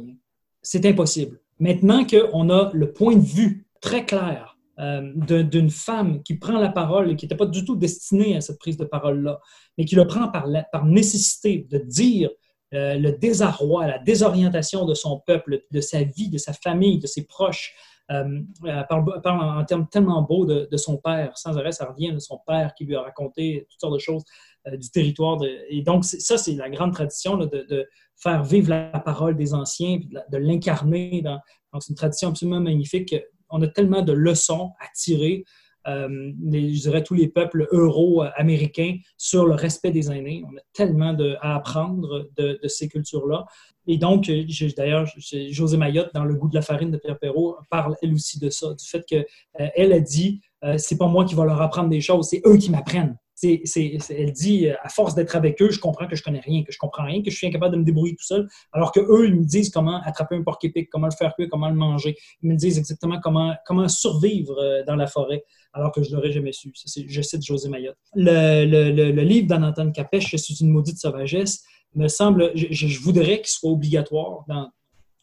[0.62, 1.40] C'est impossible.
[1.58, 5.12] Maintenant qu'on a le point de vue très clair euh,
[5.42, 8.58] d'une femme qui prend la parole et qui n'était pas du tout destinée à cette
[8.58, 9.40] prise de parole-là,
[9.78, 12.30] mais qui le prend par, par nécessité de dire
[12.74, 17.06] euh, le désarroi, la désorientation de son peuple, de sa vie, de sa famille, de
[17.06, 17.74] ses proches,
[18.10, 18.40] euh,
[18.88, 21.36] parle, en termes tellement beaux de, son père.
[21.36, 24.22] Sans arrêt, ça revient de son père qui lui a raconté toutes sortes de choses
[24.68, 25.38] euh, du territoire.
[25.68, 27.88] et donc, ça, c'est la grande tradition de,
[28.18, 29.98] faire vivre la parole des anciens,
[30.30, 31.22] de, l'incarner.
[31.22, 33.14] Donc, c'est une tradition absolument magnifique.
[33.50, 35.44] On a tellement de leçons à tirer,
[35.86, 40.44] euh, je dirais tous les peuples euro-américains, sur le respect des aînés.
[40.46, 43.46] On a tellement à apprendre de, ces cultures-là.
[43.86, 44.30] Et donc,
[44.76, 45.06] d'ailleurs,
[45.50, 48.50] José Mayotte, dans Le goût de la farine de Pierre Perrault, parle elle aussi de
[48.50, 49.26] ça, du fait qu'elle
[49.60, 50.40] euh, a dit
[50.78, 54.68] c'est pas moi qui va leur apprendre des choses, c'est eux qui m'apprennent elle dit,
[54.68, 57.04] euh, à force d'être avec eux, je comprends que je connais rien, que je comprends
[57.04, 59.44] rien, que je suis incapable de me débrouiller tout seul, alors que eux, ils me
[59.44, 62.16] disent comment attraper un porc épic, comment le faire cuire, comment le manger.
[62.42, 65.44] Ils me disent exactement comment, comment survivre euh, dans la forêt,
[65.76, 66.72] alors que je l'aurais jamais su.
[66.74, 67.96] je cite José Mayotte.
[68.14, 71.62] Le, livre d'Anatole Capèche, C'est une maudite sauvagesse,
[71.94, 74.70] me semble, je, je voudrais qu'il soit obligatoire dans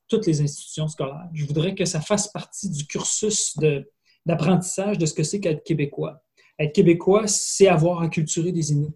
[0.07, 1.27] toutes les institutions scolaires.
[1.33, 3.57] Je voudrais que ça fasse partie du cursus
[4.25, 6.23] d'apprentissage de ce que c'est qu'être québécois
[6.59, 8.93] être québécois, c'est avoir acculturé des Inuits.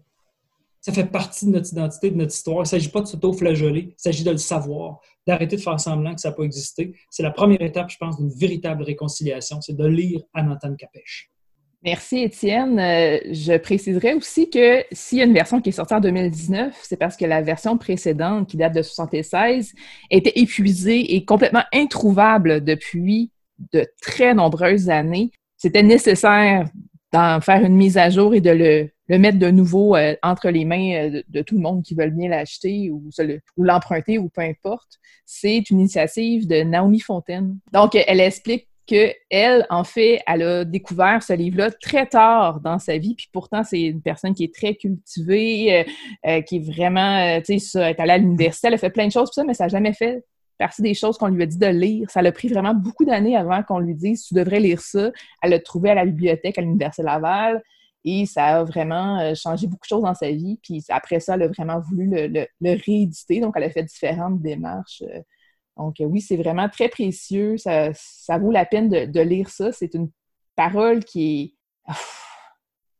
[0.80, 2.58] Ça fait partie de notre identité, de notre histoire.
[2.58, 6.14] Il ne s'agit pas de s'auto-flageller, il s'agit de le savoir, d'arrêter de faire semblant
[6.14, 6.94] que ça n'a pas existé.
[7.10, 11.30] C'est la première étape, je pense, d'une véritable réconciliation, c'est de lire Anatane Capèche.
[11.84, 12.80] Merci, Étienne.
[12.80, 16.76] Euh, je préciserai aussi que s'il y a une version qui est sortie en 2019,
[16.82, 19.74] c'est parce que la version précédente, qui date de 76,
[20.10, 23.30] était épuisée et complètement introuvable depuis
[23.72, 25.30] de très nombreuses années.
[25.56, 26.68] C'était nécessaire
[27.12, 30.64] d'en faire une mise à jour et de le, mettre de nouveau euh, entre les
[30.64, 33.08] mains euh, de, tout le monde qui veut bien l'acheter ou
[33.56, 34.98] l'emprunter ou peu importe.
[35.24, 37.58] C'est une initiative de Naomi Fontaine.
[37.72, 42.78] Donc, elle explique que elle, en fait, elle a découvert ce livre-là très tard dans
[42.78, 45.84] sa vie, puis pourtant c'est une personne qui est très cultivée,
[46.26, 49.06] euh, qui est vraiment, tu sais, elle est allée à l'université, elle a fait plein
[49.06, 50.24] de choses, ça, mais ça n'a jamais fait
[50.58, 52.10] partie des choses qu'on lui a dit de lire.
[52.10, 55.10] Ça l'a pris vraiment beaucoup d'années avant qu'on lui dise tu devrais lire ça.
[55.42, 57.62] Elle l'a trouvé à la bibliothèque à l'Université Laval
[58.04, 60.58] et ça a vraiment euh, changé beaucoup de choses dans sa vie.
[60.62, 62.46] Puis après ça, elle a vraiment voulu le,
[62.84, 63.40] rééditer.
[63.40, 65.02] Donc, elle a fait différentes démarches.
[65.78, 67.56] Donc, euh, oui, c'est vraiment très précieux.
[67.56, 67.92] Ça,
[68.38, 69.72] vaut la peine de, lire ça.
[69.72, 70.10] C'est une
[70.56, 71.54] parole qui
[71.88, 71.94] est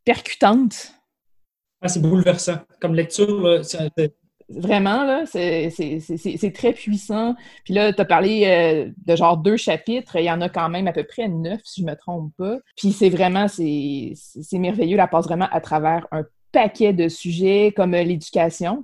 [0.04, 0.94] percutante.
[1.82, 2.58] Ah, c'est bouleversant.
[2.80, 3.62] Comme lecture,
[4.50, 7.34] Vraiment, là, c'est très puissant.
[7.64, 10.16] Puis là, tu as parlé euh, de genre deux chapitres.
[10.16, 12.56] Il y en a quand même à peu près neuf, si je me trompe pas.
[12.74, 14.14] Puis c'est vraiment, c'est
[14.54, 14.96] merveilleux.
[14.96, 18.82] La passe vraiment à travers un paquet de sujets comme euh, l'éducation.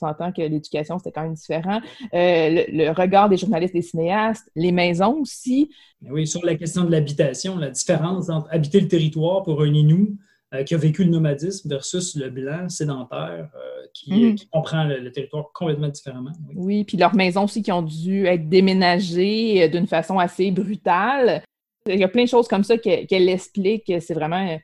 [0.00, 1.80] On, s'entend que l'éducation, c'était quand même différent.
[2.14, 5.70] Euh, le, regard des journalistes, des cinéastes, les maisons aussi.
[6.08, 10.16] Oui, sur la question de l'habitation, la différence entre habiter le territoire pour un Inou
[10.54, 14.34] euh, qui a vécu le nomadisme versus le blanc sédentaire euh, mm.
[14.34, 16.32] qui, comprend le, territoire complètement différemment.
[16.54, 16.84] Oui.
[16.84, 21.42] puis leurs maisons aussi qui ont dû être déménagées d'une façon assez brutale.
[21.86, 23.92] Il y a plein de choses comme ça qu'elle explique.
[24.00, 24.58] C'est vraiment,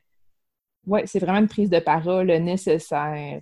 [0.85, 3.41] ouais, c'est vraiment une prise de parole nécessaire.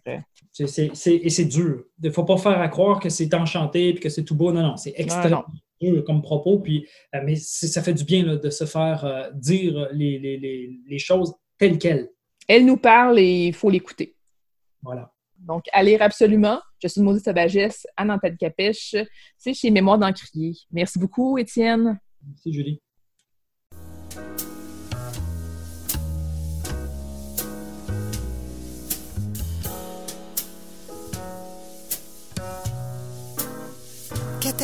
[0.59, 1.83] et c'est dur.
[2.01, 4.51] Il ne faut pas faire à croire que c'est enchanté et que c'est tout beau.
[4.51, 5.45] Non, non, c'est extrêmement
[5.81, 6.59] dur comme propos.
[6.59, 12.09] Puis, mais ça fait du bien de se faire dire les, les choses telles quelles
[12.49, 14.15] elle nous parle et il faut l'écouter.
[14.81, 15.13] Voilà.
[15.37, 16.59] Donc, à lire absolument.
[16.81, 18.95] Je suis Maudit Sabagesse, Anne Antenne Capèche.
[19.37, 20.53] C'est chez Mémoire d'Encrier.
[20.71, 21.99] Merci beaucoup, Étienne.
[22.27, 22.81] Merci, Julie.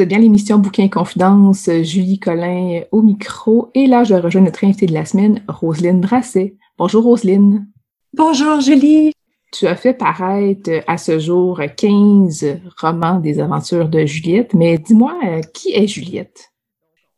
[0.00, 3.70] Vous êtes bien l'émission Bouquin Confidence, Julie Collin au micro.
[3.74, 6.54] Et là, je rejoins notre invitée de la semaine, Roselyne Brasset.
[6.78, 7.68] Bonjour Roselyne.
[8.14, 9.12] Bonjour Julie.
[9.52, 12.46] Tu as fait paraître à ce jour 15
[12.80, 15.18] romans des aventures de Juliette, mais dis-moi,
[15.52, 16.50] qui est Juliette?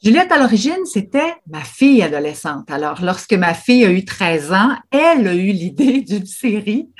[0.02, 2.68] Juliette, à l'origine, c'était ma fille adolescente.
[2.68, 6.90] Alors, lorsque ma fille a eu 13 ans, elle a eu l'idée d'une série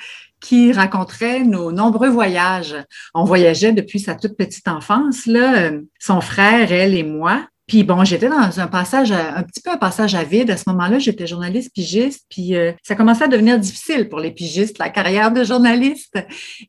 [0.42, 2.76] qui raconterait nos nombreux voyages.
[3.14, 7.46] On voyageait depuis sa toute petite enfance, là, euh, son frère, elle et moi.
[7.72, 10.50] Puis bon, j'étais dans un passage, un petit peu un passage à vide.
[10.50, 14.30] À ce moment-là, j'étais journaliste pigiste, puis euh, ça commençait à devenir difficile pour les
[14.30, 16.18] pigistes, la carrière de journaliste.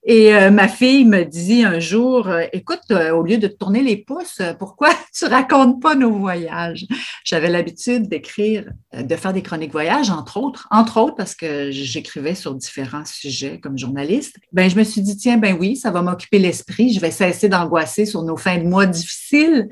[0.05, 3.97] Et euh, ma fille me dit un jour, euh, écoute, au lieu de tourner les
[3.97, 6.85] pouces, pourquoi tu racontes pas nos voyages?
[7.25, 12.33] J'avais l'habitude d'écrire, de faire des chroniques voyages, entre autres, entre autres parce que j'écrivais
[12.33, 14.37] sur différents sujets comme journaliste.
[14.53, 16.93] Ben, je me suis dit, tiens, ben oui, ça va m'occuper l'esprit.
[16.93, 19.67] Je vais cesser d'angoisser sur nos fins de mois difficiles.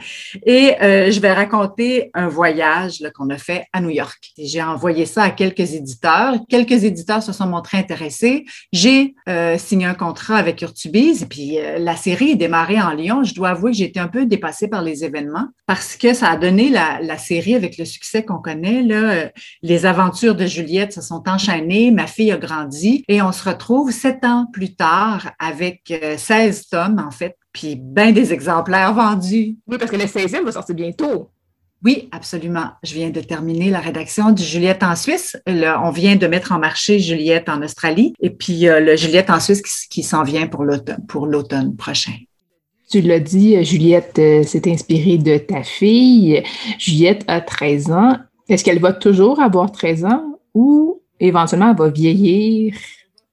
[0.46, 4.32] Et je vais raconter un voyage qu'on a fait à New York.
[4.38, 6.36] J'ai envoyé ça à quelques éditeurs.
[6.50, 8.46] Quelques éditeurs se sont montrés intéressés.
[8.74, 12.92] J'ai euh, signé un contrat avec Urtubise et puis euh, la série est démarrée en
[12.92, 13.24] Lyon.
[13.24, 16.38] Je dois avouer que été un peu dépassée par les événements parce que ça a
[16.38, 18.84] donné la, série avec le succès qu'on connaît.
[18.92, 19.28] Euh,
[19.62, 21.92] les aventures de Juliette se sont enchaînées.
[21.92, 27.04] Ma fille a grandi et on se retrouve sept ans plus tard avec 16 tomes,
[27.06, 29.58] en fait, puis bien des exemplaires vendus.
[29.68, 31.30] Oui, parce que le 16e va sortir bientôt.
[31.84, 32.70] Oui, absolument.
[32.84, 35.36] Je viens de terminer la rédaction de Juliette en Suisse.
[35.48, 39.40] on vient de mettre en marché Juliette en Australie et puis euh, le Juliette en
[39.40, 42.14] Suisse qui, s'en vient pour l'automne prochain.
[42.92, 46.44] Tu l'as dit, Juliette euh, s'est inspirée de ta fille.
[46.78, 48.18] Juliette a 13 ans.
[48.48, 52.76] Est-ce qu'elle va toujours avoir 13 ans ou éventuellement elle va vieillir,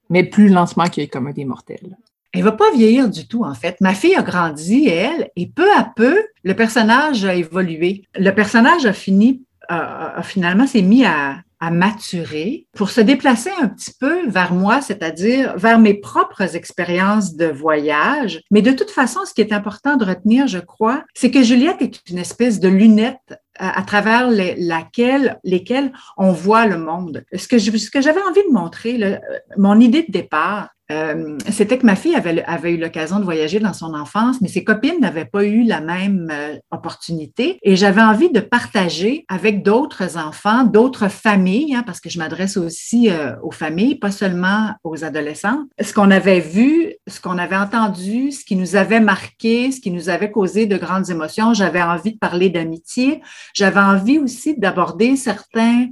[0.09, 1.97] mais plus lentement que comme des mortels?
[2.33, 3.77] Elle va pas vieillir du tout, en fait.
[3.81, 8.03] Ma fille a grandi, elle, et peu à peu, le personnage a évolué.
[8.15, 13.67] Le personnage a fini, a, finalement s'est mis à, à maturer pour se déplacer un
[13.67, 18.41] petit peu vers moi, c'est-à-dire vers mes propres expériences de voyage.
[18.51, 21.81] Mais de toute façon, ce qui est important de retenir, je crois, c'est que Juliette
[21.81, 27.25] est une espèce de lunette à, travers les, laquelle, lesquelles on voit le monde.
[27.35, 27.57] Ce que,
[27.91, 29.17] que j'avais envie de montrer, le,
[29.57, 33.73] mon idée de départ, euh, c'était que ma fille avait, eu l'occasion de voyager dans
[33.73, 37.59] son enfance, mais ses copines n'avaient pas eu la même euh, opportunité.
[37.61, 42.57] Et j'avais envie de partager avec d'autres enfants, d'autres familles, hein, parce que je m'adresse
[42.57, 47.55] aussi euh, aux familles, pas seulement aux adolescents, ce qu'on avait vu, ce qu'on avait
[47.55, 51.53] entendu, ce qui nous avait marqué, ce qui nous avait causé de grandes émotions.
[51.53, 53.21] J'avais envie de parler d'amitié.
[53.53, 55.87] J'avais envie aussi d'aborder certains,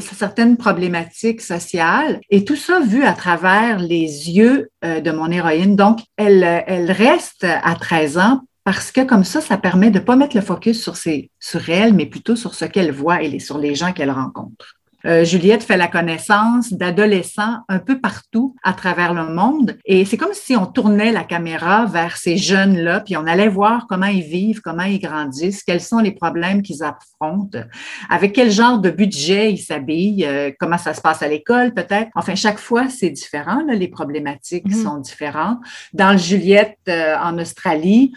[0.00, 2.20] certaines problématiques sociales.
[2.30, 5.76] Et tout ça vu à travers les yeux euh, de mon héroïne.
[5.76, 10.04] Donc, elle, elle reste à 13 ans parce que comme ça, ça permet de ne
[10.04, 13.38] pas mettre le focus sur, ses, sur elle, mais plutôt sur ce qu'elle voit et
[13.38, 14.79] sur les gens qu'elle rencontre.
[15.06, 19.76] Euh, Juliette fait la connaissance d'adolescents un peu partout à travers le monde.
[19.84, 23.86] Et c'est comme si on tournait la caméra vers ces jeunes-là, puis on allait voir
[23.88, 27.58] comment ils vivent, comment ils grandissent, quels sont les problèmes qu'ils affrontent,
[28.08, 32.10] avec quel genre de budget ils s'habillent, euh, comment ça se passe à l'école peut-être.
[32.14, 33.62] Enfin, chaque fois, c'est différent.
[33.66, 34.82] Là, les problématiques mm-hmm.
[34.82, 35.58] sont différentes.
[35.92, 38.12] Dans le Juliette euh, en Australie,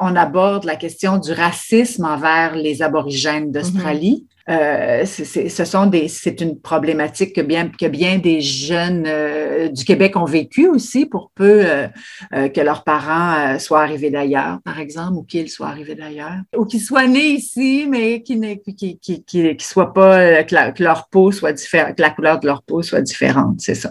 [0.00, 4.26] on aborde la question du racisme envers les aborigènes d'Australie.
[4.50, 9.84] Euh, ce sont des, c'est une problématique que bien, que bien des jeunes euh, du
[9.84, 15.14] Québec ont vécu aussi pour peu euh, que leurs parents soient arrivés d'ailleurs, par exemple,
[15.14, 19.24] ou qu'ils soient arrivés d'ailleurs, ou qu'ils soient nés ici, mais qui ne qui, qui,
[19.24, 23.00] qui, soient pas que, leur peau soit différente, que la couleur de leur peau soit
[23.00, 23.90] différente, c'est ça.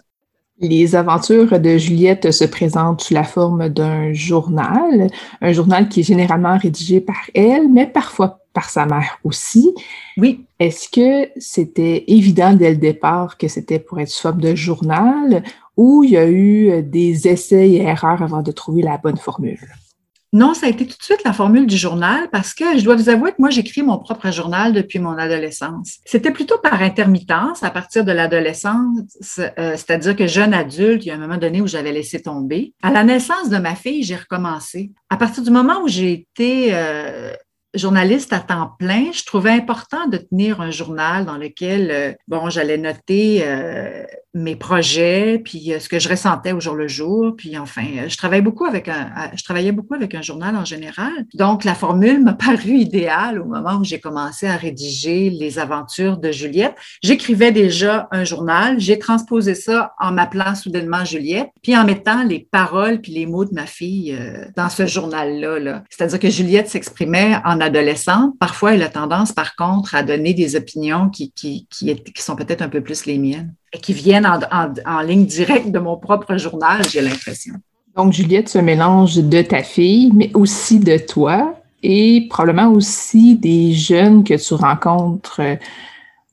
[0.63, 5.09] Les aventures de Juliette se présentent sous la forme d'un journal,
[5.41, 9.75] un journal qui est généralement rédigé par elle, mais parfois par sa mère aussi.
[10.15, 10.45] Oui.
[10.59, 15.43] Est-ce que c'était évident dès le départ que c'était pour être sous forme de journal
[15.75, 19.59] ou il y a eu des essais et erreurs avant de trouver la bonne formule?
[20.33, 22.95] Non, ça a été tout de suite la formule du journal parce que je dois
[22.95, 25.99] vous avouer que moi, j'écris mon propre journal depuis mon adolescence.
[26.05, 31.11] C'était plutôt par intermittence à partir de l'adolescence, euh, c'est-à-dire que jeune adulte, il y
[31.11, 32.73] a un moment donné où j'avais laissé tomber.
[32.81, 34.91] À la naissance de ma fille, j'ai recommencé.
[35.11, 37.31] À partir du moment où j'ai été euh,
[37.73, 42.49] journaliste à temps plein, je trouvais important de tenir un journal dans lequel, euh, bon,
[42.49, 44.03] j'allais noter euh,
[44.35, 48.17] mes projets, puis euh, ce que je ressentais au jour le jour, puis enfin, je
[48.17, 51.11] travaillais beaucoup avec un, je travaillais beaucoup avec un journal en général.
[51.35, 56.17] Donc, la formule m'a paru idéale au moment où j'ai commencé à rédiger les aventures
[56.17, 56.75] de Juliette.
[57.03, 62.39] J'écrivais déjà un journal, j'ai transposé ça en m'appelant soudainement Juliette, puis en mettant les
[62.39, 64.17] paroles puis les mots de ma fille
[64.55, 65.59] dans ce journal-là.
[65.59, 69.95] -là, cest à dire que Juliette s'exprimait en adolescente, parfois elle a tendance, par contre,
[69.95, 73.93] à donner des opinions qui, qui, qui, sont peut-être un peu plus les miennes qui
[73.93, 77.55] viennent en, ligne directe de mon propre journal, j'ai l'impression.
[77.95, 83.73] Donc, Juliette, ce mélange de ta fille, mais aussi de toi et probablement aussi des
[83.73, 85.55] jeunes que tu rencontres euh,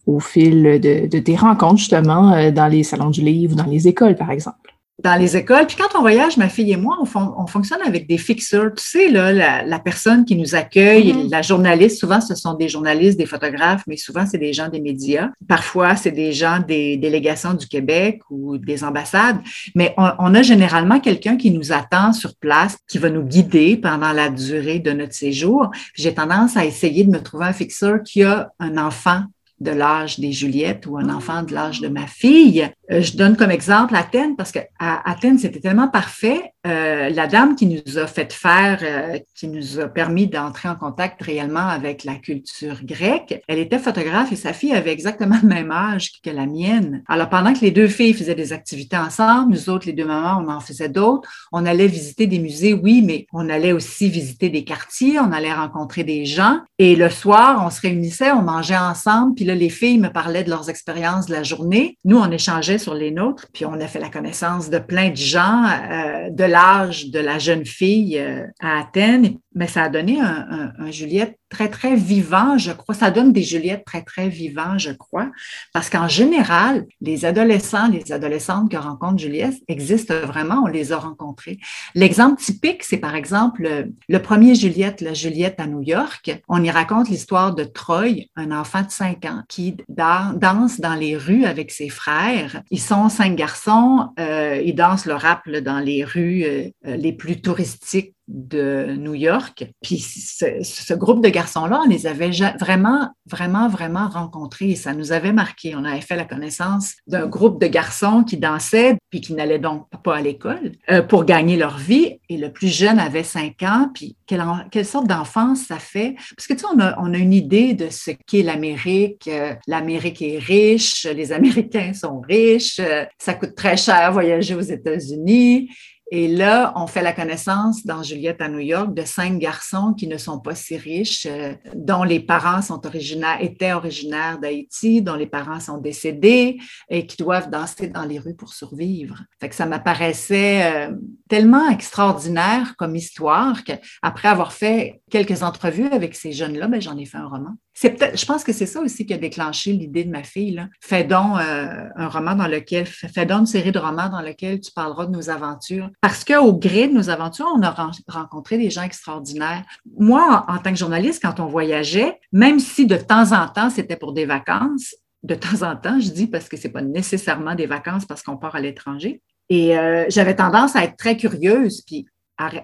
[0.06, 3.66] au fil de, de, tes rencontres, justement, euh, dans les salons du livre ou dans
[3.66, 4.70] les écoles, par exemple
[5.02, 5.66] dans les écoles.
[5.66, 8.72] Puis quand on voyage, ma fille et moi, on, fonctionne avec des fixeurs.
[8.76, 11.30] Tu sais, là, la, personne qui nous accueille, mm-hmm.
[11.30, 14.80] la journaliste, souvent ce sont des journalistes, des photographes, mais souvent c'est des gens des
[14.80, 15.30] médias.
[15.48, 19.38] Parfois, c'est des gens des délégations du Québec ou des ambassades.
[19.74, 24.12] Mais on, a généralement quelqu'un qui nous attend sur place, qui va nous guider pendant
[24.12, 25.70] la durée de notre séjour.
[25.94, 29.22] J'ai tendance à essayer de me trouver un fixeur qui a un enfant
[29.60, 32.68] de l'âge des Juliettes ou un enfant de l'âge de ma fille.
[32.92, 36.52] Euh, je donne comme exemple Athènes parce qu'à Athènes, c'était tellement parfait.
[36.66, 40.74] Euh, la dame qui nous a fait faire, euh, qui nous a permis d'entrer en
[40.74, 45.48] contact réellement avec la culture grecque, elle était photographe et sa fille avait exactement le
[45.48, 47.02] même âge que la mienne.
[47.08, 50.44] Alors pendant que les deux filles faisaient des activités ensemble, nous autres, les deux mamans,
[50.44, 51.30] on en faisait d'autres.
[51.52, 55.52] On allait visiter des musées, oui, mais on allait aussi visiter des quartiers, on allait
[55.52, 56.60] rencontrer des gens.
[56.78, 60.50] Et le soir, on se réunissait, on mangeait ensemble, puis les filles me parlaient de
[60.50, 61.96] leurs expériences de la journée.
[62.04, 65.16] Nous, on échangeait sur les nôtres, puis on a fait la connaissance de plein de
[65.16, 69.38] gens euh, de l'âge de la jeune fille euh, à Athènes.
[69.54, 72.94] Mais ça a donné un, un Juliette très, très vivant, je crois.
[72.94, 75.30] Ça donne des Juliettes très, très vivants, je crois.
[75.72, 80.96] Parce qu'en général, les adolescents, les adolescentes que rencontre Juliette existent vraiment, on les a
[80.96, 81.58] rencontrés.
[81.94, 86.40] L'exemple typique, c'est par exemple le premier Juliette, la Juliette à New York.
[86.48, 91.16] On y raconte l'histoire de Troy, un enfant de 5 ans qui danse dans les
[91.16, 92.62] rues avec ses frères.
[92.70, 97.40] Ils sont cinq garçons, euh, ils dansent le rap dans les rues euh, les plus
[97.40, 99.64] touristiques de New York.
[99.82, 105.32] Puis ce, groupe de garçons-là, on les avait vraiment, vraiment, vraiment rencontrés ça nous avait
[105.32, 105.74] marqué.
[105.76, 109.86] On avait fait la connaissance d'un groupe de garçons qui dansaient puis qui n'allaient donc
[110.04, 112.18] pas à l'école euh, pour gagner leur vie.
[112.28, 113.90] Et le plus jeune avait cinq ans.
[113.92, 116.14] Puis quelle, sorte d'enfance ça fait?
[116.36, 119.28] Parce que tu sais, on a, on a une idée de ce qu'est l'Amérique.
[119.28, 124.60] Euh, L'Amérique est riche, les Américains sont riches, euh, ça coûte très cher voyager aux
[124.60, 125.70] États-Unis.
[126.12, 130.08] Et là, on fait la connaissance dans Juliette à New York de cinq garçons qui
[130.08, 135.14] ne sont pas si riches, euh, dont les parents sont originaires, étaient originaires d'Haïti, dont
[135.14, 136.58] les parents sont décédés
[136.88, 139.22] et qui doivent danser dans les rues pour survivre.
[139.40, 140.92] Fait que ça m'apparaissait euh,
[141.28, 147.06] tellement extraordinaire comme histoire qu'après avoir fait quelques entrevues avec ces jeunes-là, ben, j'en ai
[147.06, 147.54] fait un roman.
[147.82, 150.62] Je pense que c'est ça aussi qui a déclenché l'idée de ma fille.
[150.80, 154.60] Fais donc euh, un roman dans lequel, fais donc une série de romans dans lequel
[154.60, 155.88] tu parleras de nos aventures.
[156.00, 157.74] Parce qu'au gré de nos aventures, on a
[158.08, 159.64] rencontré des gens extraordinaires.
[159.98, 163.96] Moi, en, tant que journaliste, quand on voyageait, même si de temps en temps c'était
[163.96, 167.66] pour des vacances, de temps en temps, je dis parce que c'est pas nécessairement des
[167.66, 169.22] vacances parce qu'on part à l'étranger.
[169.48, 172.06] Et euh, j'avais tendance à être très curieuse, puis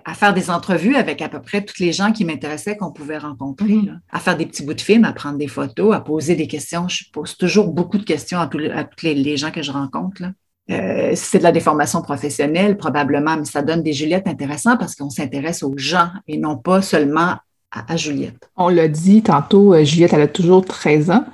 [0.05, 3.18] à, faire des entrevues avec à peu près toutes les gens qui m'intéressaient qu'on pouvait
[3.18, 3.99] rencontrer, mm-hmm.
[4.11, 6.89] à faire des petits bouts de films, à prendre des photos, à poser des questions.
[6.89, 10.22] Je pose toujours beaucoup de questions à tous les, gens que je rencontre.
[10.70, 15.11] Euh, c'est de la déformation professionnelle, probablement, mais ça donne des Juliettes intéressantes parce qu'on
[15.11, 17.37] s'intéresse aux gens et non pas seulement
[17.70, 18.51] à, à Juliette.
[18.57, 21.24] On l'a dit tantôt, euh, Juliette, elle a toujours 13 ans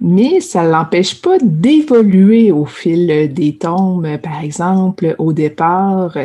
[0.00, 4.16] mais ça ne l'empêche pas d'évoluer au fil des tombes.
[4.18, 6.16] Par exemple, au départ,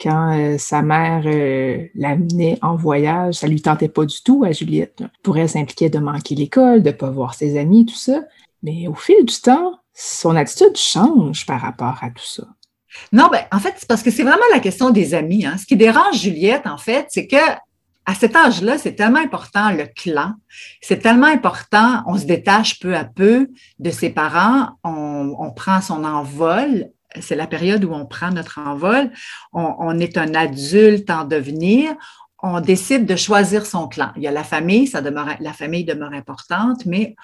[0.00, 4.52] quand euh, sa mère euh, l'amenait en voyage, ça lui tentait pas du tout à
[4.52, 5.02] Juliette.
[5.22, 8.20] Pour elle, ça de manquer l'école, de ne pas voir ses amis, tout ça.
[8.62, 12.44] Mais au fil du temps, son attitude change par rapport à tout ça.
[13.12, 15.46] Non, ben, en fait, parce que c'est vraiment la question des amis.
[15.46, 15.56] Hein.
[15.58, 17.36] Ce qui dérange Juliette, en fait, c'est que
[18.08, 20.32] à cet âge-là, c'est tellement important le clan,
[20.80, 23.50] c'est tellement important, on se détache peu à peu
[23.80, 26.86] de ses parents, on, prend son envol,
[27.20, 29.10] c'est la période où on prend notre envol,
[29.52, 31.94] on, est un adulte en devenir,
[32.42, 34.12] on décide de choisir son clan.
[34.16, 37.14] Il y a la famille, ça demeure, la famille demeure importante, mais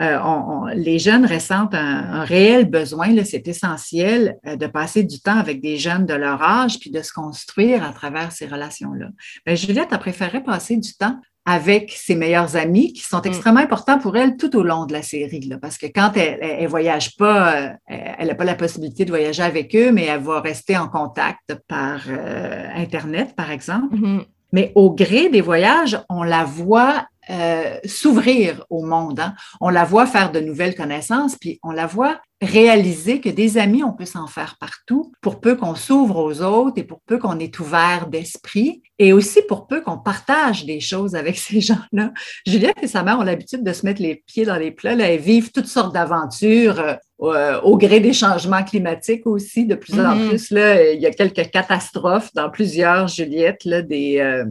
[0.00, 5.60] euh, les jeunes ressentent un, réel besoin, c'est essentiel euh, de passer du temps avec
[5.60, 9.06] des jeunes de leur âge puis de se construire à travers ces relations-là.
[9.46, 11.16] Mais Juliette a préféré passer du temps
[11.46, 13.26] avec ses meilleurs amis qui sont mm.
[13.26, 15.40] extrêmement importants pour elle tout au long de la série.
[15.40, 19.10] Là, parce que quand elle, elle, voyage pas, euh, elle n'a pas la possibilité de
[19.10, 23.94] voyager avec eux, mais elle va rester en contact par euh, Internet, par exemple.
[23.94, 24.24] Mm-hmm.
[24.52, 29.20] Mais au gré des voyages, on la voit euh, s'ouvrir au monde.
[29.20, 29.34] Hein.
[29.60, 33.82] On la voit faire de nouvelles connaissances, puis on la voit réaliser que des amis,
[33.82, 37.38] on peut s'en faire partout, pour peu qu'on s'ouvre aux autres et pour peu qu'on
[37.38, 42.12] est ouvert d'esprit, et aussi pour peu qu'on partage des choses avec ces gens-là.
[42.46, 45.08] Juliette et sa mère ont l'habitude de se mettre les pieds dans les plats, là,
[45.10, 46.98] elles vivent toutes sortes d'aventures.
[47.24, 50.28] Euh, euh, au gré des changements climatiques aussi, de plus en mm-hmm.
[50.28, 54.44] plus, là, il y a quelques catastrophes dans plusieurs, Juliette, là, des euh,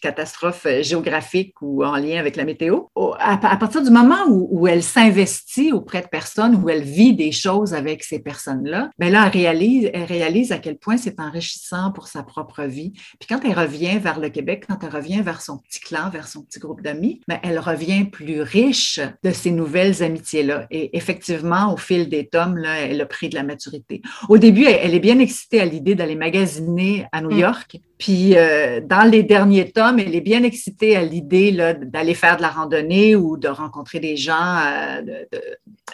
[0.00, 2.84] catastrophes géographiques ou en lien avec la météo.
[3.18, 7.32] À, partir du moment où, où elle s'investit auprès de personnes, où elle vit des
[7.32, 11.92] choses avec ces personnes-là, bien là, elle réalise, elle réalise à quel point c'est enrichissant
[11.92, 12.92] pour sa propre vie.
[13.18, 16.28] Puis quand elle revient vers le Québec, quand elle revient vers son petit clan, vers
[16.28, 20.66] son petit groupe d'amis, bien, elle revient plus riche de ces nouvelles amitiés-là.
[20.70, 24.02] Et effectivement, au fil des tomes, là, elle a pris de la maturité.
[24.28, 27.38] Au début, elle, est bien excitée à l'idée d'aller magasiner à New mm.
[27.38, 27.76] York.
[27.98, 31.52] Puis euh, dans les derniers tomes, elle est bien excitée à l'idée
[31.82, 34.58] d'aller faire de la randonnée ou de rencontrer des gens.
[34.64, 35.24] Euh,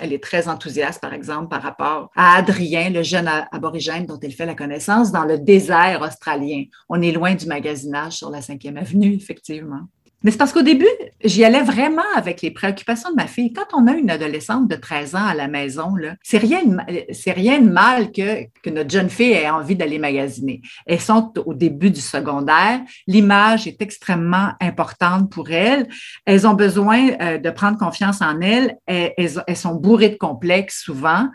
[0.01, 4.33] elle est très enthousiaste, par exemple, par rapport à Adrien, le jeune aborigène dont elle
[4.33, 6.65] fait la connaissance dans le désert australien.
[6.89, 9.89] On est loin du magasinage sur la 5e avenue, effectivement.
[10.25, 10.89] Mais c'est parce qu'au début,
[11.23, 13.53] j'y allais vraiment avec les préoccupations de ma fille.
[13.53, 16.63] Quand on a une adolescente de 13 ans à la maison, c'est rien,
[17.27, 20.63] rien de mal que, notre jeune fille ait envie d'aller magasiner.
[20.87, 22.81] Elles sont au début du secondaire.
[23.07, 25.89] L'image est extrêmement importante pour elles.
[26.25, 28.79] Elles ont besoin euh, de prendre confiance en elles.
[28.87, 31.29] Elles, sont bourrées de complexes souvent.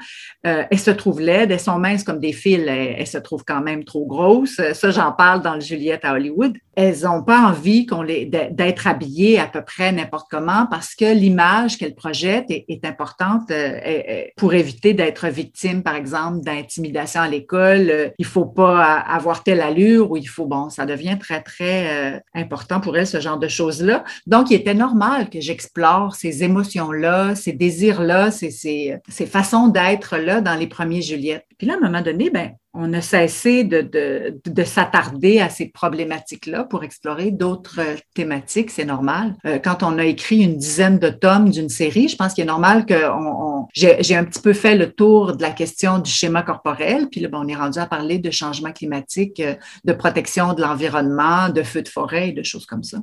[0.47, 1.51] Euh, elles se trouvent laides.
[1.51, 2.55] Elles sont minces comme des fils.
[2.67, 4.59] Elles, elles se trouvent quand même trop grosses.
[4.73, 6.57] Ça, j'en parle dans le Juliette à Hollywood.
[6.75, 7.85] Elles n'ont pas envie
[8.25, 14.23] d'être habillée à peu près n'importe comment parce que l'image qu'elle projette est, importante euh,
[14.37, 17.89] pour éviter d'être victime, par exemple, d'intimidation à l'école.
[17.89, 22.15] Euh, il faut pas avoir telle allure ou il faut, bon, ça devient très, très
[22.15, 24.03] euh, important pour elle, ce genre de choses-là.
[24.27, 30.41] Donc, il était normal que j'explore ces émotions-là, ces désirs-là, ces, ces, ces façons d'être-là
[30.41, 31.45] dans les premiers Juliette.
[31.57, 35.49] Puis là, à un moment donné, ben, on a cessé de, de, de s'attarder à
[35.49, 37.79] ces problématiques-là pour explorer d'autres
[38.13, 39.35] thématiques, c'est normal.
[39.45, 42.47] Euh, quand on a écrit une dizaine de tomes d'une série, je pense qu'il est
[42.47, 46.43] normal que on, j'ai un petit peu fait le tour de la question du schéma
[46.43, 50.53] corporel, puis là, ben, on est rendu à parler de changement climatique, euh, de protection
[50.53, 52.99] de l'environnement, de feux de forêt et de choses comme ça.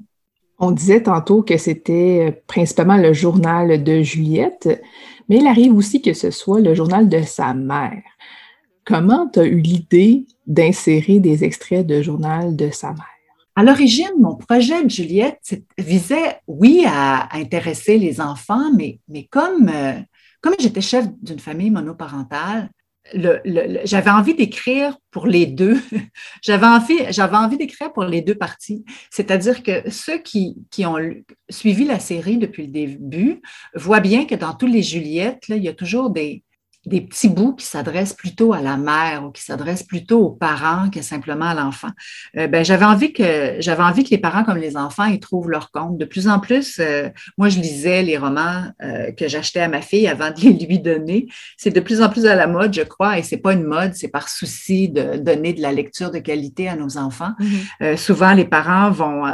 [0.59, 4.81] On disait tantôt que c'était euh, principalement le journal de Juliette,
[5.29, 8.03] mais il arrive aussi que ce soit le journal de sa mère.
[8.87, 13.05] Comment tu as eu l'idée d'insérer des extraits de journal de sa mère?
[13.57, 20.01] À l'origine, mon projet de Juliette visait, oui, à, intéresser les enfants, mais, euh,
[20.41, 22.71] comme j'étais chef d'une famille monoparentale,
[23.85, 25.81] j'avais envie d'écrire pour les deux.
[26.43, 28.85] j'avais envie, d'écrire pour les deux parties.
[29.11, 30.99] C'est-à-dire que ceux qui, ont
[31.49, 33.43] suivi la série depuis le début
[33.75, 36.45] voient bien que dans tous les Juliettes, il y a toujours des,
[36.87, 40.89] des petits bouts qui s'adressent plutôt à la mère ou qui s'adressent plutôt aux parents
[40.89, 41.91] que simplement à l'enfant.
[42.37, 45.51] Euh, ben, j'avais envie que j'avais envie que les parents comme les enfants y trouvent
[45.51, 45.99] leur compte.
[45.99, 47.09] De plus en plus, euh,
[47.39, 50.79] moi je lisais les romans euh, que j'achetais à ma fille avant de les lui
[50.79, 51.27] donner.
[51.57, 53.95] C'est de plus en plus à la mode, je crois, et c'est pas une mode,
[53.95, 57.33] c'est par souci de donner de la lecture de qualité à nos enfants.
[57.81, 57.97] Mm-hmm.
[57.97, 59.25] souvent, les parents vont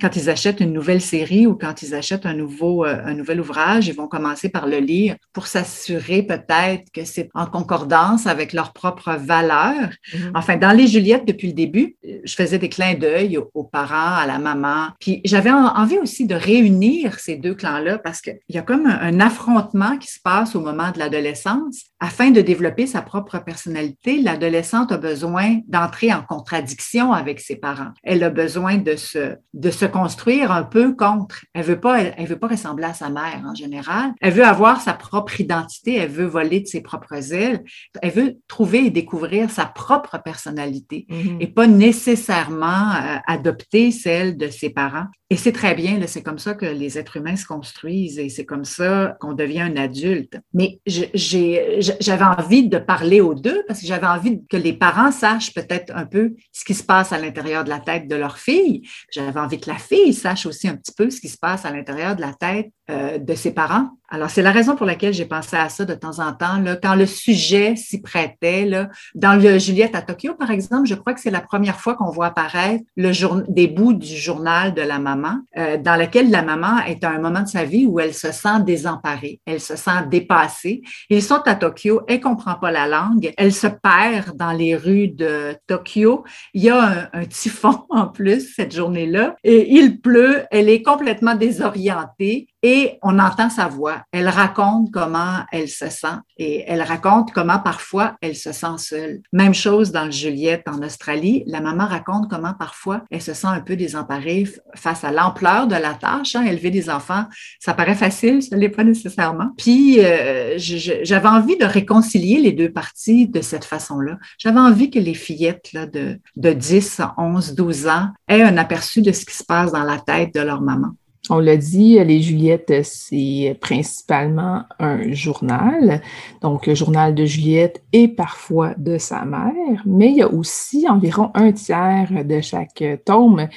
[0.00, 3.86] quand ils achètent une nouvelle série ou quand ils achètent un nouveau un nouvel ouvrage,
[3.86, 6.55] ils vont commencer par le lire pour s'assurer peut-être
[6.92, 9.90] que c'est en concordance avec leurs propres valeurs.
[10.14, 10.32] Mhm.
[10.34, 14.26] Enfin, dans les Juliettes, depuis le début, je faisais des clins d'œil aux, parents, à
[14.26, 14.88] la maman.
[15.00, 19.20] Puis j'avais envie aussi de réunir ces deux clans-là parce qu'il y a comme un,
[19.20, 21.84] affrontement qui se passe au moment de l'adolescence.
[21.98, 27.92] Afin de développer sa propre personnalité, l'adolescente a besoin d'entrer en contradiction avec ses parents.
[28.02, 31.44] Elle a besoin de se, de se construire un peu contre.
[31.54, 34.12] Elle veut pas, elle, veut pas ressembler à sa mère en général.
[34.20, 35.96] Elle veut avoir sa propre identité.
[35.96, 37.64] Elle veut voler de ses propres ailes.
[38.02, 41.36] Elle veut trouver et découvrir sa propre personnalité mm-hmm.
[41.40, 45.06] et pas nécessairement euh, adopter celle de ses parents.
[45.28, 48.44] Et c'est très bien, c'est comme ça que les êtres humains se construisent et c'est
[48.44, 50.38] comme ça qu'on devient un adulte.
[50.54, 55.52] Mais j'avais envie de parler aux deux parce que j'avais envie que les parents sachent
[55.52, 58.82] peut-être un peu ce qui se passe à l'intérieur de la tête de leur fille.
[59.12, 61.72] J'avais envie que la fille sache aussi un petit peu ce qui se passe à
[61.72, 63.90] l'intérieur de la tête euh, de ses parents.
[64.08, 66.58] Alors, c'est la raison pour laquelle j'ai pensé à ça de temps en temps.
[66.60, 70.94] Là, quand le sujet s'y prêtait, là, dans le Juliette à Tokyo, par exemple, je
[70.94, 74.74] crois que c'est la première fois qu'on voit apparaître le jour, des bouts du journal
[74.74, 77.84] de la maman, euh, dans lequel la maman est à un moment de sa vie
[77.84, 80.82] où elle se sent désemparée, elle se sent dépassée.
[81.10, 85.08] Ils sont à Tokyo, elle comprend pas la langue, elle se perd dans les rues
[85.08, 86.24] de Tokyo.
[86.54, 90.82] Il y a un, un typhon en plus cette journée-là et il pleut, elle est
[90.82, 94.02] complètement désorientée et on entend sa voix.
[94.10, 99.20] Elle raconte comment elle se sent et elle raconte comment parfois elle se sent seule.
[99.32, 101.44] Même chose dans Juliette en Australie.
[101.46, 105.76] La maman raconte comment parfois elle se sent un peu désemparée face à l'ampleur de
[105.76, 106.34] la tâche.
[106.34, 106.42] Hein.
[106.44, 107.26] Élever des enfants,
[107.60, 109.50] ça paraît facile, ce n'est pas nécessairement.
[109.56, 114.18] Puis euh, j'avais envie de réconcilier les deux parties de cette façon-là.
[114.38, 119.12] J'avais envie que les fillettes de, de 10, 11, 12 ans aient un aperçu de
[119.12, 120.88] ce qui se passe dans la tête de leur maman.
[121.28, 126.00] On l'a dit, les Juliettes, c'est principalement un journal,
[126.40, 130.88] donc le journal de Juliette et parfois de sa mère, mais il y a aussi
[130.88, 133.48] environ un tiers de chaque tome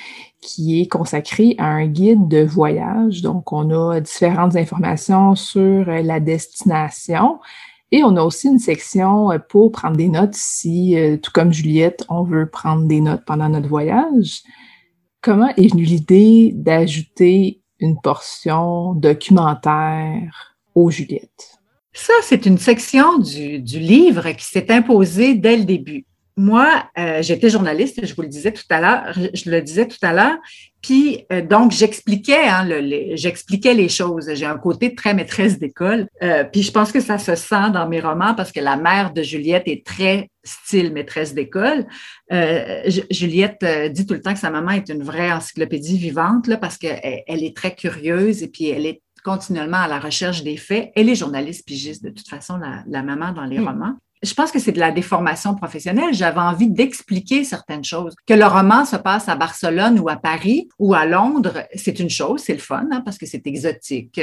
[0.41, 3.21] qui est consacré à un guide de voyage.
[3.21, 7.39] Donc, on a différentes informations sur la destination,
[7.91, 12.05] et on a aussi une section pour prendre des notes si, euh, tout comme Juliette,
[12.09, 14.43] on veut prendre des notes pendant notre voyage.
[15.21, 21.59] Comment est venue l'idée d'ajouter une portion documentaire aux Juliette?
[21.93, 26.05] Ça, c'est une section du, du livre qui s'est imposée dès le début.
[26.37, 29.97] Moi, euh, j'étais journaliste, je vous le disais tout à l'heure, je le disais tout
[30.01, 30.37] à l'heure,
[30.81, 32.67] puis euh, donc j'expliquais, hein,
[33.15, 34.29] j'expliquais les choses.
[34.33, 37.87] J'ai un côté très maîtresse d'école, euh, puis je pense que ça se sent dans
[37.87, 41.85] mes romans parce que la mère de Juliette est très style maîtresse d'école.
[43.11, 46.77] Juliette dit tout le temps que sa maman est une vraie encyclopédie vivante là, parce
[46.77, 50.91] qu'elle elle est très curieuse et puis elle est continuellement à la recherche des faits.
[50.95, 54.51] Elle est journaliste pigiste de toute façon, la, la maman dans les romans je pense
[54.51, 56.13] que c'est de la déformation professionnelle.
[56.13, 58.15] J'avais envie d'expliquer certaines choses.
[58.27, 62.09] Que le roman se passe à Barcelone ou à Paris ou à Londres, c'est une
[62.09, 64.19] chose, c'est le fun, hein, parce que c'est exotique.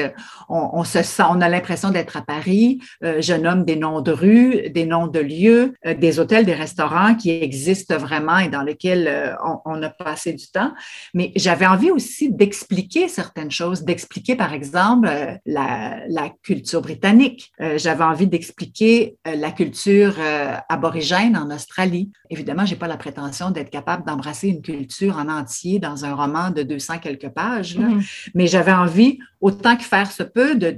[0.49, 2.81] On, se sent, on a l'impression d'être à Paris.
[3.03, 6.55] Euh, je nomme des noms de rues, des noms de lieux, euh, des hôtels, des
[6.55, 9.35] restaurants qui existent vraiment et dans lesquels euh,
[9.65, 10.73] on, a passé du temps.
[11.15, 15.09] Mais j'avais envie aussi d'expliquer certaines choses, d'expliquer par exemple
[15.45, 17.51] la, la culture britannique.
[17.77, 22.11] j'avais envie d'expliquer la culture euh, aborigène en Australie.
[22.31, 26.15] Évidemment, je n'ai pas la prétention d'être capable d'embrasser une culture en entier dans un
[26.15, 28.31] roman de 200 quelques pages, mm-hmm.
[28.35, 30.77] mais j'avais envie, autant que faire se peut, de,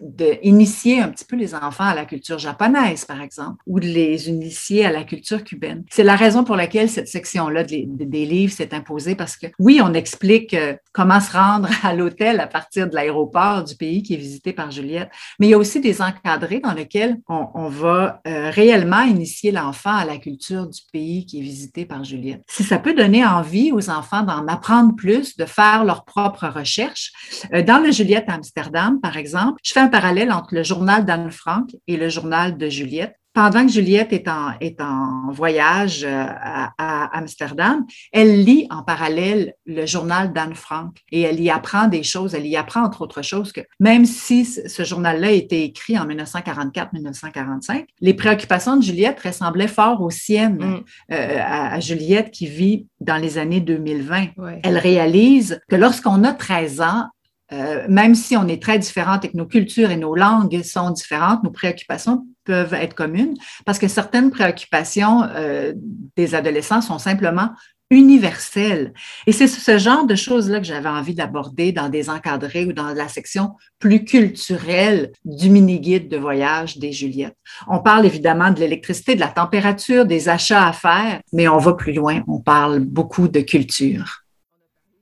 [0.00, 4.28] d'initier un petit peu les enfants à la culture japonaise, par exemple, ou de les
[4.28, 5.84] initier à la culture cubaine.
[5.90, 7.86] C'est la raison pour laquelle cette section-là des,
[8.26, 12.46] livres s'est imposée, parce que oui, on explique euh, comment se rendre à l'hôtel à
[12.46, 15.80] partir de l'aéroport du pays qui est visité par Juliette, mais il y a aussi
[15.80, 21.26] des encadrés dans lesquels on, va euh, réellement initier l'enfant à la culture du pays
[21.26, 22.42] qui est visité par Juliette.
[22.48, 27.12] Si ça peut donner envie aux enfants d'en apprendre plus, de faire leurs propres recherches,
[27.52, 31.30] euh, dans le Juliette Amsterdam, par exemple, je fais un parallèle entre le journal d'Anne
[31.30, 33.19] Frank et le journal de Juliette.
[33.32, 39.54] Pendant que Juliette est en, est en voyage euh, à, Amsterdam, elle lit en parallèle
[39.66, 42.34] le journal d'Anne Frank et elle y apprend des choses.
[42.34, 46.06] Elle y apprend, entre autres choses, que même si ce journal-là a été écrit en
[46.08, 50.84] 1944-1945, les préoccupations de Juliette ressemblaient fort aux siennes mm.
[51.12, 54.28] euh, à, Juliette qui vit dans les années 2020.
[54.64, 57.04] Elle réalise que lorsqu'on a 13 ans,
[57.52, 60.90] euh, même si on est très différentes et que nos cultures et nos langues sont
[60.90, 65.72] différentes, nos préoccupations peuvent être communes parce que certaines préoccupations euh,
[66.16, 67.50] des adolescents sont simplement
[67.90, 68.92] universelles.
[69.26, 72.92] Et c'est ce genre de choses-là que j'avais envie d'aborder dans des encadrés ou dans
[72.92, 77.36] la section plus culturelle du mini-guide de voyage des Juliettes.
[77.68, 81.74] On parle évidemment de l'électricité, de la température, des achats à faire, mais on va
[81.74, 82.22] plus loin.
[82.26, 84.24] On parle beaucoup de culture.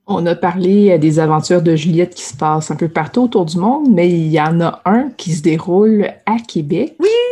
[0.07, 3.57] On a parlé des aventures de Juliette qui se passent un peu partout autour du
[3.57, 6.95] monde, mais il y en a un qui se déroule à Québec.
[6.99, 7.28] Oui!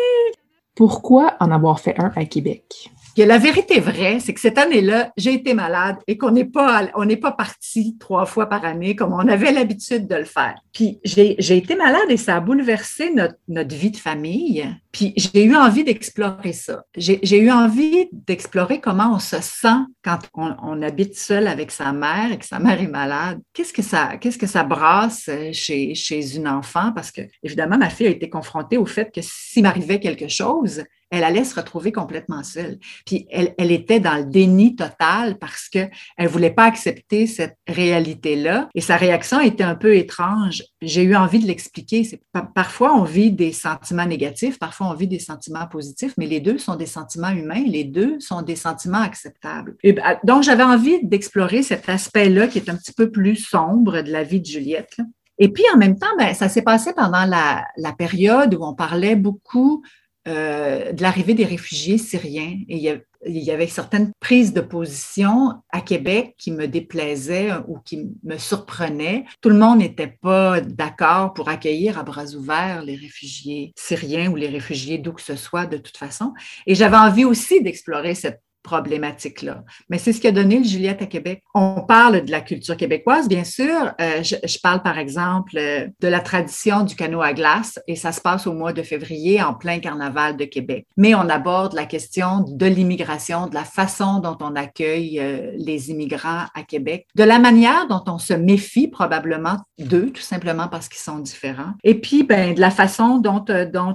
[0.78, 2.92] Pourquoi en avoir fait un à Québec?
[3.26, 7.08] la vérité vraie, c'est que cette année-là, j'ai été malade et qu'on n'est pas, on
[7.16, 10.54] pas parti trois fois par année comme on avait l'habitude de le faire.
[10.72, 14.68] Puis j'ai été malade et ça a bouleversé notre, notre vie de famille.
[14.98, 16.84] Puis j'ai eu envie d'explorer ça.
[16.96, 22.32] J'ai eu envie d'explorer comment on se sent quand on, habite seul avec sa mère
[22.32, 23.40] et que sa mère est malade.
[23.54, 26.94] Qu'est-ce que ça, que ça brasse chez, chez une enfant?
[26.94, 30.84] Parce que, évidemment, ma fille a été confrontée au fait que s'il m'arrivait quelque chose,
[31.10, 32.80] elle allait se retrouver complètement seule.
[33.06, 37.58] Puis elle, elle était dans le déni total parce qu'elle ne voulait pas accepter cette
[37.68, 38.70] réalité-là.
[38.76, 40.64] Et sa réaction était un peu étrange.
[40.82, 42.08] J'ai eu envie de l'expliquer.
[42.54, 46.60] Parfois, on vit des sentiments négatifs, parfois, on vit des sentiments positifs, mais les deux
[46.60, 49.76] sont des sentiments humains, les deux sont des sentiments acceptables.
[50.24, 54.24] Donc, j'avais envie d'explorer cet aspect-là qui est un petit peu plus sombre de la
[54.24, 54.98] vie de Juliette.
[55.40, 59.16] Et puis, en même temps, ben, ça s'est passé pendant la, période où on parlait
[59.16, 59.84] beaucoup
[60.28, 62.60] euh, de l'arrivée des réfugiés syriens.
[62.70, 63.02] Et
[63.50, 69.26] avait, certaines prises de position à Québec qui me déplaisaient ou qui me surprenaient.
[69.42, 74.36] Tout le monde n'était pas d'accord pour accueillir à bras ouverts les réfugiés syriens ou
[74.36, 76.34] les réfugiés d'où que ce soit de toute façon.
[76.66, 79.64] Et j'avais envie aussi d'explorer cette problématique-là.
[79.90, 81.42] Mais c'est ce qui a donné le Juliette à Québec.
[81.56, 83.94] On parle de la culture québécoise, bien sûr.
[84.02, 88.12] Euh, je, parle, par exemple, euh, de la tradition du canot à glace et ça
[88.12, 90.86] se passe au mois de février en plein carnaval de Québec.
[90.98, 95.90] Mais on aborde la question de l'immigration, de la façon dont on accueille euh, les
[95.90, 100.90] immigrants à Québec, de la manière dont on se méfie probablement d'eux, tout simplement parce
[100.90, 101.74] qu'ils sont différents.
[101.86, 103.46] Et puis, ben, de la façon dont,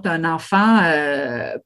[0.04, 0.80] un enfant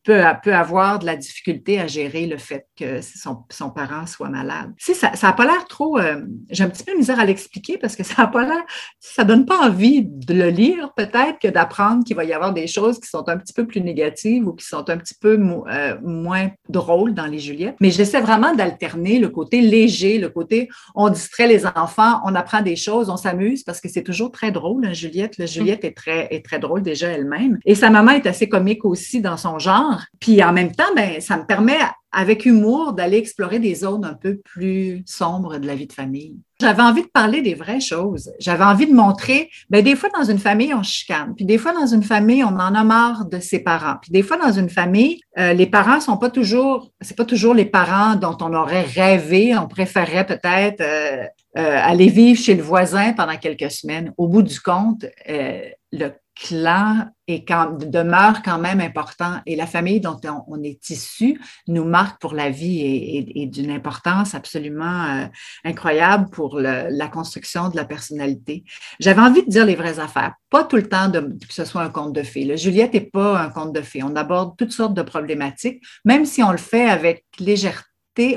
[0.02, 4.72] peut avoir de la difficulté à gérer le fait que son, son, parent soit malade.
[4.78, 5.98] Ça n'a pas l'air trop.
[5.98, 8.64] Euh, j'ai un petit peu misère à l'expliquer parce que ça n'a pas l'air.
[9.00, 12.66] Ça donne pas envie de le lire, peut-être, que d'apprendre qu'il va y avoir des
[12.66, 15.96] choses qui sont un petit peu plus négatives ou qui sont un petit peu euh,
[16.02, 17.76] moins drôles dans les Juliettes.
[17.80, 22.62] Mais j'essaie vraiment d'alterner le côté léger, le côté on distrait les enfants, on apprend
[22.62, 25.38] des choses, on s'amuse parce que c'est toujours très drôle, hein, Juliette.
[25.38, 27.58] La Juliette est très, est très drôle déjà elle-même.
[27.64, 30.00] Et sa maman est assez comique aussi dans son genre.
[30.20, 31.78] Puis en même temps, ben, ça me permet
[32.12, 36.36] avec humour, d'aller explorer des zones un peu plus sombres de la vie de famille.
[36.60, 38.32] J'avais envie de parler des vraies choses.
[38.38, 41.72] J'avais envie de montrer, ben des fois dans une famille on chicane, puis des fois
[41.72, 44.70] dans une famille on en a marre de ses parents, puis des fois dans une
[44.70, 48.82] famille euh, les parents sont pas toujours, c'est pas toujours les parents dont on aurait
[48.82, 49.56] rêvé.
[49.56, 51.24] On préférerait peut-être euh,
[51.58, 54.12] euh, aller vivre chez le voisin pendant quelques semaines.
[54.16, 60.00] Au bout du compte, le clan est quand, demeure quand même important et la famille
[60.00, 65.26] dont on, est issu nous marque pour la vie et, d'une importance absolument euh,
[65.64, 68.64] incroyable pour la construction de la personnalité.
[69.00, 71.90] J'avais envie de dire les vraies affaires, pas tout le temps que ce soit un
[71.90, 72.56] conte de fées.
[72.56, 74.02] Juliette n'est pas un conte de fées.
[74.02, 77.86] On aborde toutes sortes de problématiques, même si on le fait avec légèreté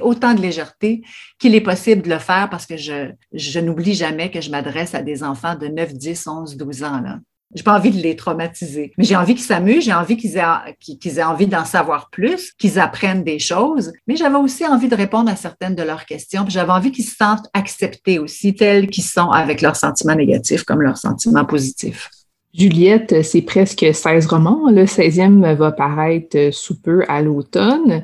[0.02, 1.04] autant de légèreté
[1.38, 4.94] qu'il est possible de le faire parce que je, je n'oublie jamais que je m'adresse
[4.94, 7.02] à des enfants de 9, 10, 11, 12 ans.
[7.02, 7.20] Là.
[7.56, 10.78] J'ai pas envie de les traumatiser, mais j'ai envie qu'ils s'amusent, j'ai envie qu'ils aient,
[10.80, 13.92] qu'ils aient envie d'en savoir plus, qu'ils apprennent des choses.
[14.08, 16.46] Mais j'avais aussi envie de répondre à certaines de leurs questions.
[16.48, 20.84] j'avais envie qu'ils se sentent acceptés aussi, tels qu'ils sont avec leurs sentiments négatifs comme
[20.84, 22.12] leurs sentiments positifs.
[22.54, 24.70] Juliette, c'est presque 16 romans.
[24.70, 28.04] Le 16e va paraître sous peu à l'automne,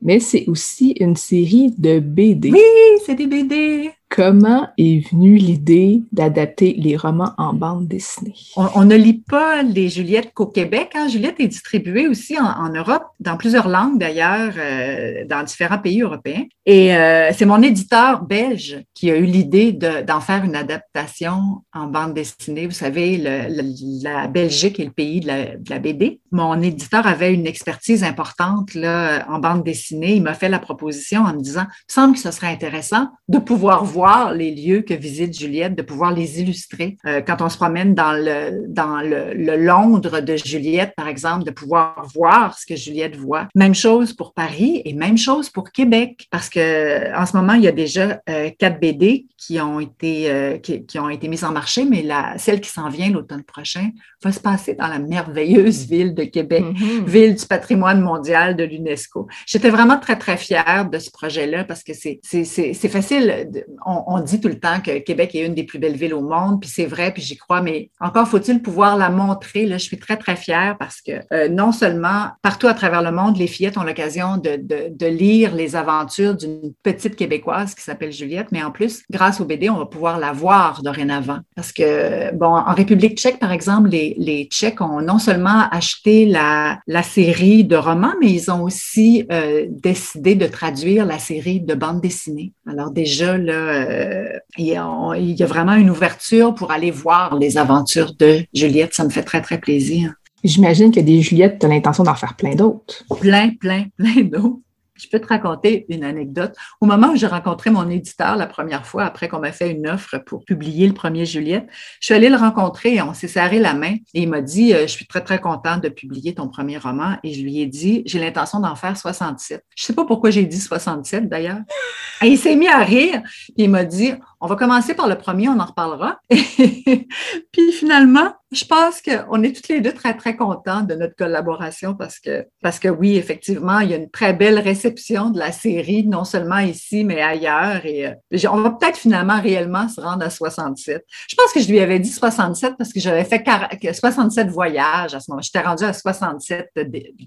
[0.00, 2.52] mais c'est aussi une série de BD.
[2.52, 2.60] Oui,
[3.04, 3.90] c'est des BD.
[4.10, 8.34] Comment est venue l'idée d'adapter les romans en bande dessinée?
[8.56, 10.92] On, ne lit pas les Juliettes qu'au Québec.
[10.94, 11.08] Hein.
[11.08, 16.44] Juliette est distribuée aussi en, Europe, dans plusieurs langues d'ailleurs, euh, dans différents pays européens.
[16.64, 21.86] Et euh, c'est mon éditeur belge qui a eu l'idée d'en faire une adaptation en
[21.86, 22.66] bande dessinée.
[22.66, 25.28] Vous savez, la Belgique est le pays de
[25.68, 26.20] la, BD.
[26.32, 30.16] Mon éditeur avait une expertise importante en bande dessinée.
[30.16, 33.08] Il m'a fait la proposition en me disant, il me semble que ce serait intéressant
[33.28, 36.96] de pouvoir voir voir les lieux que visite Juliette, de pouvoir les illustrer.
[37.04, 41.50] Euh, quand on se promène dans le dans le, Londres de Juliette, par exemple, de
[41.50, 43.48] pouvoir voir ce que Juliette voit.
[43.56, 47.64] Même chose pour Paris et même chose pour Québec, parce que en ce moment il
[47.64, 51.52] y a déjà euh, quatre BD qui ont été euh, qui, ont été mises en
[51.52, 53.90] marché, mais la celle qui s'en vient l'automne prochain
[54.22, 57.04] va se passer dans la merveilleuse ville de Québec, mm-hmm.
[57.04, 59.28] ville du patrimoine mondial de l'UNESCO.
[59.46, 63.48] J'étais vraiment très très fière de ce projet-là parce que c'est c'est facile.
[63.52, 66.20] De, on, dit tout le temps que Québec est une des plus belles villes au
[66.20, 69.66] monde, puis c'est vrai, puis j'y crois, mais encore faut-il pouvoir la montrer.
[69.66, 73.12] Là, je suis très, très fière parce que euh, non seulement partout à travers le
[73.12, 77.82] monde, les fillettes ont l'occasion de, de, de, lire les aventures d'une petite Québécoise qui
[77.82, 81.38] s'appelle Juliette, mais en plus, grâce au BD, on va pouvoir la voir dorénavant.
[81.54, 86.26] Parce que, bon, en République tchèque, par exemple, les, les Tchèques ont non seulement acheté
[86.26, 91.60] la, la série de romans, mais ils ont aussi euh, décidé de traduire la série
[91.60, 92.52] de bande dessinée.
[92.66, 98.14] Alors déjà, là, euh, il, y a, vraiment une ouverture pour aller voir les aventures
[98.18, 98.94] de Juliette.
[98.94, 100.14] Ça me fait très, très plaisir.
[100.44, 103.04] J'imagine que des Juliettes, tu as l'intention d'en faire plein d'autres.
[103.20, 104.60] Plein, plein, plein d'autres.
[104.98, 106.54] Je peux te raconter une anecdote.
[106.80, 109.88] Au moment où j'ai rencontré mon éditeur la première fois, après qu'on m'a fait une
[109.88, 111.68] offre pour publier le premier Juliette,
[112.00, 114.74] je suis allée le rencontrer et on s'est serré la main et il m'a dit
[114.74, 117.16] euh, Je suis très, très contente de publier ton premier roman.
[117.22, 119.64] Et je lui ai dit J'ai l'intention d'en faire 67.
[119.76, 121.60] Je ne sais pas pourquoi j'ai dit 67 d'ailleurs.
[122.22, 123.22] Et il s'est mis à rire.
[123.56, 126.20] et il m'a dit on va commencer par le premier, on en reparlera.
[126.30, 131.94] puis finalement, je pense qu'on est toutes les deux très, très contents de notre collaboration
[131.94, 135.52] parce que, parce que oui, effectivement, il y a une très belle réception de la
[135.52, 137.84] série, non seulement ici, mais ailleurs.
[137.84, 141.04] Et euh, on va peut-être finalement réellement se rendre à 67.
[141.28, 143.44] Je pense que je lui avais dit 67 parce que j'avais fait
[143.92, 145.42] 67 voyages à ce moment.
[145.42, 146.70] J'étais rendue à 67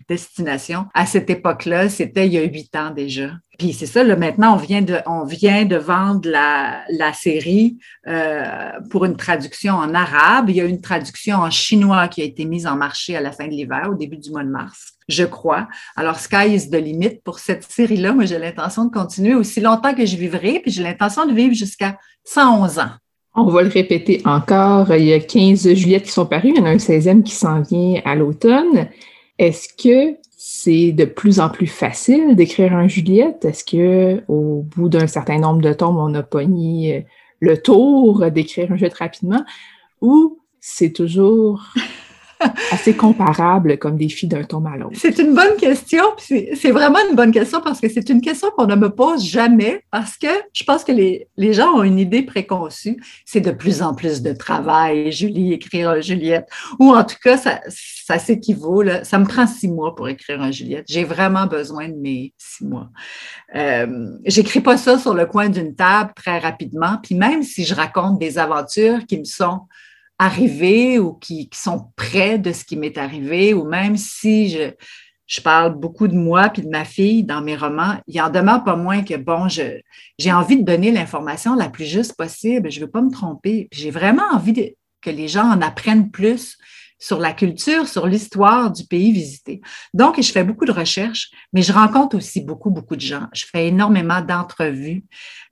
[0.10, 0.86] destinations.
[0.94, 3.30] À cette époque-là, c'était il y a huit ans déjà.
[3.58, 7.78] Puis c'est ça, là, maintenant, on vient de, on vient de vendre la, la série
[8.08, 8.44] euh,
[8.90, 10.50] pour une traduction en arabe.
[10.50, 13.32] Il y a une traduction en chinois qui a été mise en marché à la
[13.32, 15.68] fin de l'hiver, au début du mois de mars, je crois.
[15.96, 18.14] Alors, Sky is the limit pour cette série-là.
[18.14, 21.54] Moi, j'ai l'intention de continuer aussi longtemps que je vivrai, puis j'ai l'intention de vivre
[21.54, 22.92] jusqu'à 111 ans.
[23.36, 24.94] On va le répéter encore.
[24.96, 26.50] Il y a 15 juillettes qui sont parues.
[26.50, 28.90] Il y en a un 16e qui s'en vient à l'automne.
[29.38, 30.18] Est-ce que
[30.64, 33.46] c'est de plus en plus facile d'écrire un Juliette?
[33.46, 37.02] Est-ce que au bout d'un certain nombre de tomes, on a pogné euh,
[37.40, 39.44] le tour d'écrire un Juliette rapidement?
[40.02, 41.74] Ou c'est toujours
[42.72, 44.98] assez comparable comme défi d'un tome à l'autre?
[44.98, 46.04] C'est une bonne question.
[46.18, 49.84] C'est vraiment une bonne question parce que c'est une question qu'on ne me pose jamais
[49.92, 53.02] parce que je pense que les, gens ont une idée préconçue.
[53.26, 56.48] C'est de plus en plus de travail, Julie, écrire un Juliette.
[56.80, 58.84] Ou en tout cas, ça, ça s'équivaut.
[59.04, 60.86] Ça me prend six mois pour écrire un Juliette.
[60.90, 62.90] J'ai vraiment besoin de mes six mois.
[63.56, 66.98] Euh, J'écris pas ça sur le coin d'une table très rapidement.
[67.04, 69.62] Puis même si je raconte des aventures qui me sont
[70.22, 74.72] arrivés ou qui, sont près de ce qui m'est arrivé, ou même si je,
[75.26, 78.64] je parle beaucoup de moi puis de ma fille dans mes romans, il en demeure
[78.64, 82.86] pas moins que, bon, j'ai envie de donner l'information la plus juste possible, je ne
[82.86, 83.68] veux pas me tromper.
[83.72, 86.56] J'ai vraiment envie que les gens en apprennent plus
[87.00, 89.60] sur la culture, sur l'histoire du pays visité.
[89.92, 93.26] Donc, je fais beaucoup de recherches, mais je rencontre aussi beaucoup, beaucoup de gens.
[93.34, 95.04] Je fais énormément d'entrevues,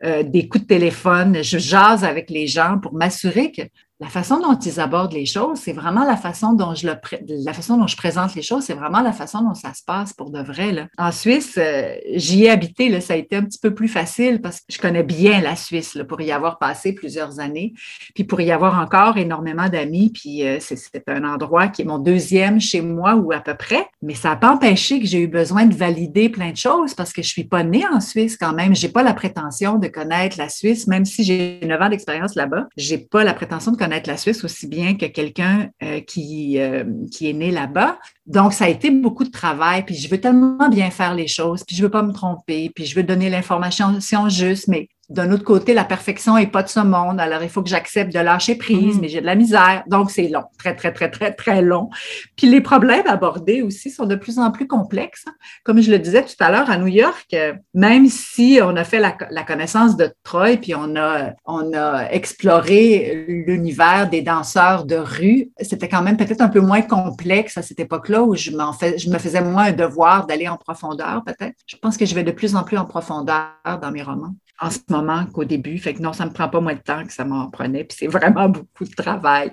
[0.03, 3.63] euh, des coups de téléphone, je jase avec les gens pour m'assurer que
[3.99, 6.93] la façon dont ils abordent les choses, c'est vraiment la façon dont je le
[7.27, 10.13] la façon dont je présente les choses, c'est vraiment la façon dont ça se passe
[10.13, 10.87] pour de vrai.
[10.97, 14.59] En Suisse, euh, j'y ai habité, ça a été un petit peu plus facile parce
[14.59, 17.73] que je connais bien la Suisse pour y avoir passé plusieurs années,
[18.13, 20.11] puis pour y avoir encore énormément d'amis.
[20.13, 20.77] Puis euh, c'est,
[21.07, 24.35] un endroit qui est mon deuxième chez moi ou à peu près, mais ça n'a
[24.35, 27.45] pas empêché que j'ai eu besoin de valider plein de choses parce que je suis
[27.45, 28.75] pas née en Suisse quand même.
[28.75, 32.67] J'ai pas la prétention de connaître la Suisse, même si j'ai 9 ans d'expérience là-bas.
[32.77, 36.83] J'ai pas la prétention de connaître la Suisse aussi bien que quelqu'un euh, qui, euh,
[37.11, 37.99] qui est né là-bas.
[38.25, 41.63] Donc, ça a été beaucoup de travail, puis je veux tellement bien faire les choses,
[41.63, 45.43] puis je veux pas me tromper, puis je veux donner l'information juste, mais d'un autre
[45.43, 47.19] côté, la perfection n'est pas de ce monde.
[47.19, 49.01] Alors, il faut que j'accepte de lâcher prise, mm.
[49.01, 49.83] mais j'ai de la misère.
[49.87, 51.89] Donc, c'est long, très, très, très, très, très long.
[52.35, 55.25] Puis les problèmes abordés aussi sont de plus en plus complexes.
[55.63, 58.83] Comme je le disais tout à l'heure, à New York, euh, même si on a
[58.83, 64.95] fait la, connaissance de Troy, puis on a, on a exploré l'univers des danseurs de
[64.95, 68.97] rue, c'était quand même peut-être un peu moins complexe à cette époque-là où je, fais,
[68.99, 71.55] je me faisais moins un devoir d'aller en profondeur, peut-être.
[71.65, 73.49] Je pense que je vais de plus en plus en profondeur
[73.81, 75.77] dans mes romans en ce moment qu'au début.
[75.77, 77.83] Fait que non, ça ne me prend pas moins de temps que ça m'en prenait.
[77.83, 79.51] Puis c'est vraiment beaucoup de travail.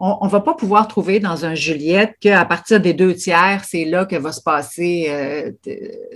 [0.00, 3.84] On ne va pas pouvoir trouver dans un Juliette qu'à partir des deux tiers, c'est
[3.84, 5.50] là que va se passer euh,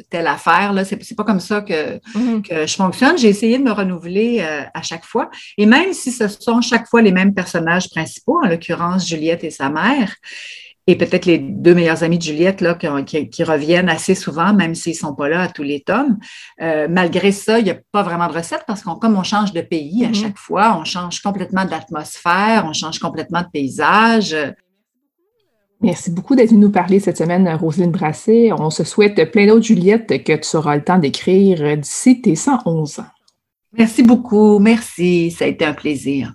[0.09, 0.72] telle affaire.
[0.87, 2.43] Ce n'est pas comme ça mm-hmm.
[2.43, 3.18] que, je fonctionne.
[3.18, 5.30] J'ai essayé de me renouveler euh, à chaque fois.
[5.59, 9.51] Et même si ce sont chaque fois les mêmes personnages principaux, en l'occurrence Juliette et
[9.51, 10.14] sa mère,
[10.87, 14.95] et peut-être les deux meilleurs amis de Juliette là, qui, reviennent assez souvent, même s'ils
[14.95, 16.18] ne sont pas là à tous les tomes.
[16.61, 19.53] Euh, malgré ça, il n'y a pas vraiment de recette parce qu'on comme on change
[19.53, 20.14] de pays à mm-hmm.
[20.14, 24.37] chaque fois, on change complètement d'atmosphère, on change complètement de paysage.
[25.80, 28.53] Merci beaucoup d'être venu nous parler cette semaine, Roselyne Brasset.
[28.53, 33.01] On se souhaite plein d'autres Juliette que tu auras le temps d'écrire d'ici tes 111
[33.01, 33.07] ans.
[33.76, 34.59] Merci beaucoup.
[34.59, 35.30] Merci.
[35.30, 36.35] Ça a été un plaisir.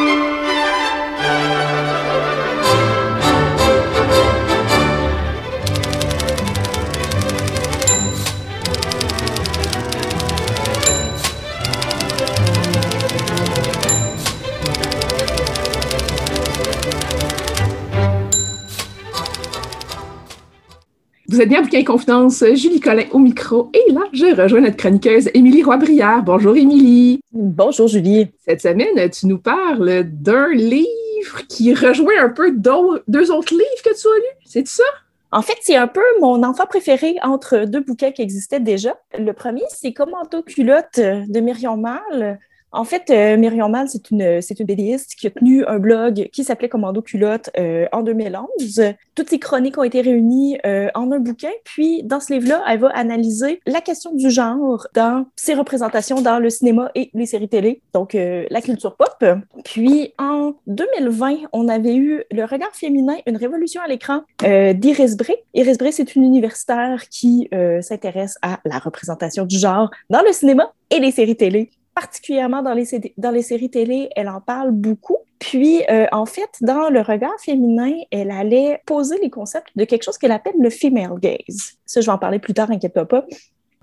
[21.31, 23.71] Vous êtes bien à Bouquin Confidence, Julie Collin au micro.
[23.73, 26.23] Et là, je rejoins notre chroniqueuse Émilie Roy-Brière.
[26.23, 27.21] Bonjour Émilie.
[27.31, 28.27] Bonjour Julie.
[28.45, 33.97] Cette semaine, tu nous parles d'un livre qui rejoint un peu deux autres livres que
[33.97, 34.41] tu as lus.
[34.43, 34.83] C'est ça?
[35.31, 38.97] En fait, c'est un peu mon enfant préféré entre deux bouquins qui existaient déjà.
[39.17, 42.39] Le premier, c'est Commando culotte de Myriam Mal.
[42.71, 46.29] En fait, euh, Myriam Mal, c'est une, c'est une BDiste qui a tenu un blog
[46.31, 48.81] qui s'appelait Commando Culotte euh, en 2011.
[49.15, 51.51] Toutes ces chroniques ont été réunies euh, en un bouquin.
[51.65, 56.39] Puis, dans ce livre-là, elle va analyser la question du genre dans ses représentations dans
[56.39, 59.23] le cinéma et les séries télé, donc euh, la culture pop.
[59.65, 65.15] Puis, en 2020, on avait eu Le regard féminin, une révolution à l'écran euh, d'Iris
[65.17, 65.35] Bray.
[65.53, 70.31] Iris Bray, c'est une universitaire qui euh, s'intéresse à la représentation du genre dans le
[70.31, 71.69] cinéma et les séries télé
[72.01, 75.17] particulièrement dans les, séries télé, elle en parle beaucoup.
[75.37, 80.03] Puis, euh, en fait, dans le regard féminin, elle allait poser les concepts de quelque
[80.03, 81.77] chose qu'elle appelle le female gaze.
[81.85, 83.25] Ça, je vais en parler plus tard, inquiète-toi pas.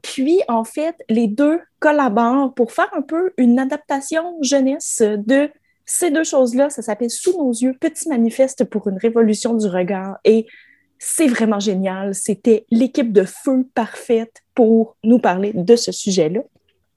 [0.03, 5.49] Puis, en fait, les deux collaborent pour faire un peu une adaptation jeunesse de
[5.85, 6.71] ces deux choses-là.
[6.71, 10.19] Ça s'appelle Sous nos yeux, petit manifeste pour une révolution du regard.
[10.25, 10.47] Et
[10.99, 12.17] c'est vraiment génial.
[12.17, 16.41] C'était l'équipe de feu parfaite pour nous parler de ce sujet-là.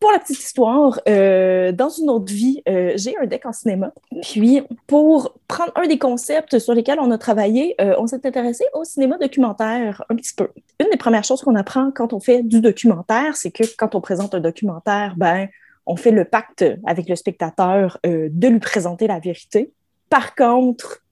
[0.01, 3.93] Pour la petite histoire, euh, dans une autre vie, euh, j'ai un deck en cinéma.
[4.23, 8.65] Puis, pour prendre un des concepts sur lesquels on a travaillé, euh, on s'est intéressé
[8.73, 10.49] au cinéma documentaire un petit peu.
[10.79, 14.01] Une des premières choses qu'on apprend quand on fait du documentaire, c'est que quand on
[14.01, 15.47] présente un documentaire, ben,
[15.85, 19.71] on fait le pacte avec le spectateur de lui présenter la vérité.
[20.09, 21.03] Par contre,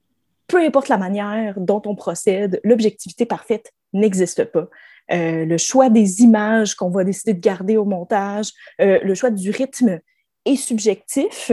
[0.48, 4.68] peu importe la manière dont on procède, l'objectivité parfaite n'existe pas.
[5.12, 8.52] Euh, le choix des images qu'on va décider de garder au montage,
[8.82, 10.00] euh, le choix du rythme
[10.46, 11.52] est subjectif.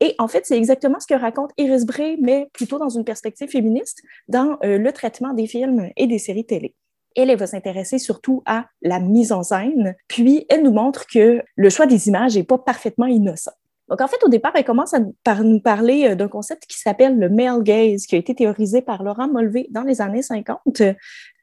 [0.00, 3.48] Et en fait, c'est exactement ce que raconte Iris Bray, mais plutôt dans une perspective
[3.48, 6.74] féministe, dans euh, le traitement des films et des séries télé.
[7.14, 11.42] Elle, elle va s'intéresser surtout à la mise en scène, puis elle nous montre que
[11.56, 13.52] le choix des images n'est pas parfaitement innocent.
[13.88, 17.28] Donc, en fait, au départ, elle commence par nous parler d'un concept qui s'appelle le
[17.28, 20.82] male gaze, qui a été théorisé par Laurent Molvé dans les années 50,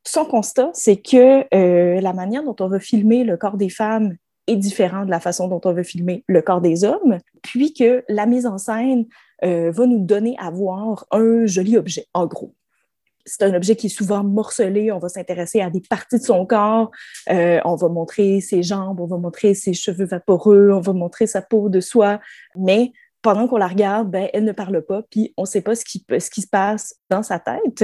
[0.06, 4.16] son constat, c'est que euh, la manière dont on veut filmer le corps des femmes
[4.47, 8.04] est différente de la façon dont on veut filmer le corps des hommes, puis que
[8.10, 9.06] la mise en scène
[9.43, 12.56] euh, va nous donner à voir un joli objet, en gros.
[13.26, 16.45] C'est un objet qui est souvent morcelé, on va s'intéresser à des parties de son
[16.47, 16.89] corps,
[17.30, 21.28] euh, on va montrer ses jambes, on va montrer ses cheveux vaporeux, on va montrer
[21.28, 22.20] sa peau de soie,
[22.56, 22.91] mais
[23.22, 25.86] pendant qu'on la regarde, ben, elle ne parle pas, puis on ne sait pas ce
[25.86, 27.84] qui, ce qui se passe dans sa tête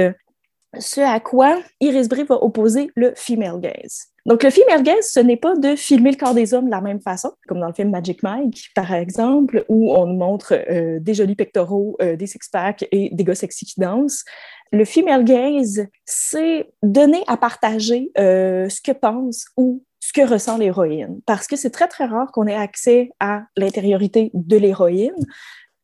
[0.79, 4.07] ce à quoi Iris Bray va opposer le female gaze.
[4.25, 6.81] Donc, le female gaze, ce n'est pas de filmer le corps des hommes de la
[6.81, 10.99] même façon, comme dans le film Magic Mike, par exemple, où on nous montre euh,
[10.99, 14.23] des jolis pectoraux, euh, des six-packs et des gars sexy qui dansent.
[14.71, 20.57] Le female gaze, c'est donner à partager euh, ce que pense ou ce que ressent
[20.57, 25.15] l'héroïne, parce que c'est très, très rare qu'on ait accès à l'intériorité de l'héroïne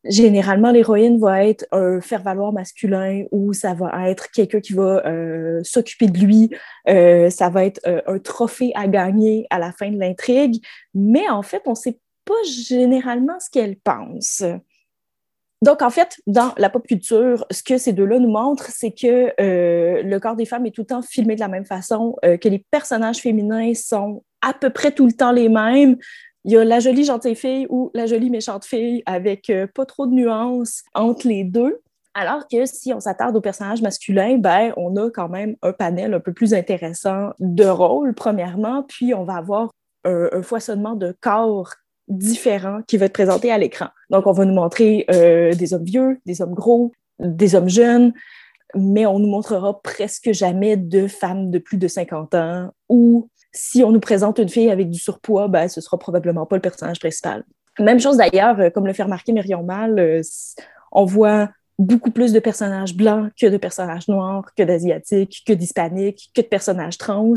[0.04, 5.62] généralement, l'héroïne va être un faire-valoir masculin ou ça va être quelqu'un qui va euh,
[5.64, 6.49] s'occuper de lui.
[6.89, 10.64] Euh, ça va être euh, un trophée à gagner à la fin de l'intrigue.
[10.93, 14.43] Mais en fait, on ne sait pas généralement ce qu'elle pense.
[15.64, 19.32] Donc, en fait, dans la pop culture, ce que ces deux-là nous montrent, c'est que
[19.38, 22.66] le corps des femmes est tout le temps filmé de la même façon, que les
[22.72, 25.97] personnages féminins sont à peu près tout le temps les mêmes,
[26.44, 29.86] il y a la jolie gentille fille ou la jolie méchante fille avec euh, pas
[29.86, 31.82] trop de nuances entre les deux.
[32.14, 36.14] Alors que si on s'attarde aux personnages masculins, ben, on a quand même un panel
[36.14, 39.70] un peu plus intéressant de rôles, premièrement, puis on va avoir
[40.04, 41.74] un, foisonnement de corps
[42.10, 43.88] différents qui va être présenté à l'écran.
[44.10, 48.12] Donc, on va nous montrer euh, des hommes vieux, des hommes gros, des hommes jeunes,
[48.76, 53.84] mais on nous montrera presque jamais de femmes de plus de 50 ans ou si
[53.84, 56.99] on nous présente une fille avec du surpoids, ben, ce sera probablement pas le personnage
[56.99, 57.43] principal.
[57.80, 60.22] Même chose d'ailleurs, euh, comme le fait remarquer Myriam Mal, euh,
[60.91, 61.49] on voit
[61.80, 66.47] beaucoup plus de personnages blancs que de personnages noirs, que d'asiatiques, que d'hispaniques, que de
[66.47, 67.34] personnages trans.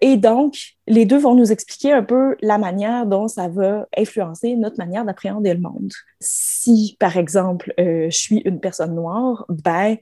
[0.00, 0.56] Et donc,
[0.86, 5.04] les deux vont nous expliquer un peu la manière dont ça va influencer notre manière
[5.04, 5.92] d'appréhender le monde.
[6.20, 9.96] Si, par exemple, euh, je suis une personne noire, ben,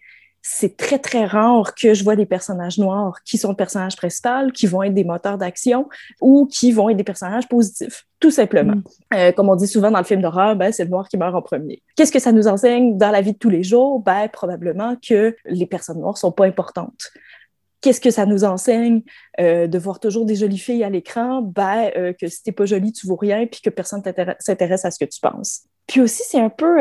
[0.47, 4.53] c'est très, très rare que je vois des personnages noirs qui sont le personnage principal,
[4.53, 5.89] qui vont être des moteurs d'action
[6.21, 8.75] ou qui vont être des personnages positifs, tout simplement.
[8.75, 8.85] Mm.
[9.15, 11.35] Euh, comme on dit souvent dans le film d'horreur, ben, c'est le noir qui meurt
[11.35, 11.83] en premier.
[11.97, 14.01] Qu'est-ce que ça nous enseigne dans la vie de tous les jours?
[14.01, 17.11] Ben, probablement que les personnes noires sont pas importantes.
[17.81, 19.01] Qu'est-ce que ça nous enseigne
[19.41, 21.41] euh, de voir toujours des jolies filles à l'écran?
[21.41, 24.03] Ben, euh, que si t'es pas jolie, tu vaux rien, puis que personne
[24.41, 25.63] s'intéresse à ce que tu penses.
[25.87, 26.79] Puis aussi, c'est un peu,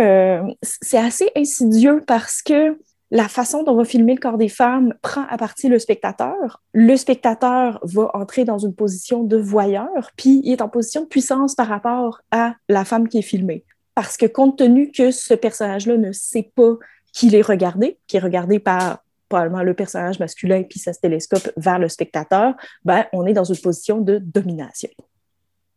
[0.62, 2.78] c'est assez insidieux parce que
[3.14, 6.64] la façon dont on va filmer le corps des femmes prend à partie le spectateur.
[6.74, 11.06] Le spectateur va entrer dans une position de voyeur, puis il est en position de
[11.06, 13.66] puissance par rapport à la femme qui est filmée.
[13.94, 16.74] Parce que compte tenu que ce personnage-là ne sait pas
[17.14, 21.78] qu'il est regardé, qu'il est regardé par probablement le personnage masculin puis sa télescope vers
[21.78, 24.90] le spectateur, ben, on est dans une position de domination.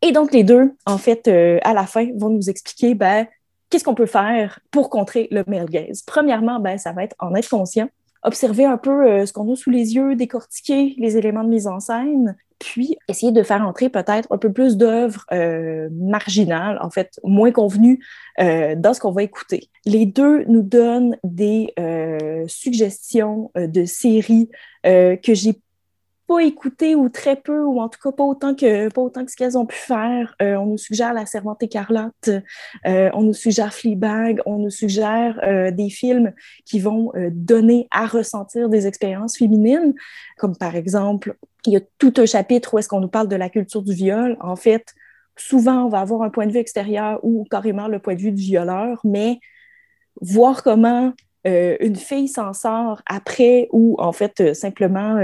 [0.00, 3.26] Et donc, les deux, en fait, euh, à la fin, vont nous expliquer ben,
[3.70, 6.02] qu'est-ce qu'on peut faire pour contrer le gaze?
[6.02, 7.88] Premièrement, ben, ça va être en être conscient,
[8.22, 11.66] observer un peu euh, ce qu'on a sous les yeux, décortiquer les éléments de mise
[11.66, 16.90] en scène, puis essayer de faire entrer peut-être un peu plus d'œuvres euh, marginales, en
[16.90, 18.02] fait, moins convenues
[18.40, 19.68] euh, dans ce qu'on va écouter.
[19.84, 21.74] Les deux nous donnent des
[22.48, 24.48] suggestions de séries
[24.84, 25.60] que j'ai
[26.26, 26.42] pas
[26.96, 29.56] ou très peu, ou en tout cas pas autant que, pas autant que ce qu'elles
[29.56, 30.34] ont pu faire.
[30.42, 32.30] Euh, on nous suggère La Servante écarlate,
[32.86, 36.32] euh, on nous suggère Fleabag, on nous suggère euh, des films
[36.64, 39.94] qui vont donner à ressentir des expériences féminines,
[40.36, 43.36] comme par exemple, il y a tout un chapitre où est-ce qu'on nous parle de
[43.36, 44.36] la culture du viol.
[44.40, 44.94] En fait,
[45.36, 48.32] souvent, on va avoir un point de vue extérieur ou carrément le point de vue
[48.32, 49.38] du violeur, mais
[50.20, 51.12] voir comment
[51.44, 55.16] une fille s'en sort après ou en fait simplement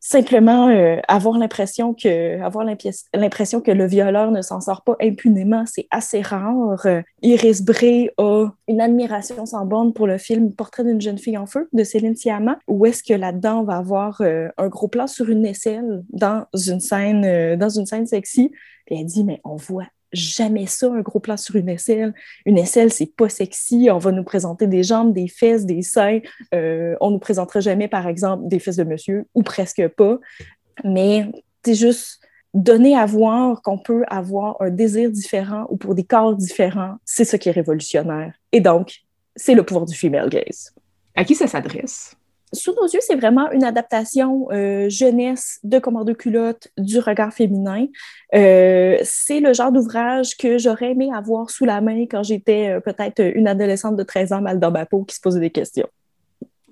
[0.00, 6.86] simplement euh, avoir l'impression que le violeur ne s'en sort pas impunément, c'est assez rare.
[7.22, 11.46] Iris Bray a une admiration sans borne pour le film Portrait d'une jeune fille en
[11.46, 15.28] feu de Céline Sciamma, où est-ce que là-dedans va avoir euh, un gros plan sur
[15.28, 18.50] une aisselle dans une scène euh, dans une scène sexy.
[18.88, 22.14] Et elle dit mais on voit jamais ça, un gros plan sur une aisselle.
[22.46, 23.88] Une aisselle, c'est pas sexy.
[23.90, 26.20] On va nous présenter des jambes, des fesses, des seins.
[26.54, 30.18] Euh, on nous présentera jamais, par exemple, des fesses de monsieur, ou presque pas.
[30.84, 31.30] Mais
[31.64, 32.20] c'est juste
[32.54, 37.24] donner à voir qu'on peut avoir un désir différent ou pour des corps différents, c'est
[37.24, 38.34] ce qui est révolutionnaire.
[38.52, 39.02] Et donc,
[39.36, 40.74] c'est le pouvoir du female gaze.
[41.14, 42.16] À qui ça s'adresse?
[42.52, 47.86] Sous nos yeux, c'est vraiment une adaptation euh, jeunesse de Commando culotte du regard féminin.
[48.34, 52.80] Euh, c'est le genre d'ouvrage que j'aurais aimé avoir sous la main quand j'étais euh,
[52.80, 55.88] peut-être une adolescente de 13 ans mal dans ma peau qui se posait des questions.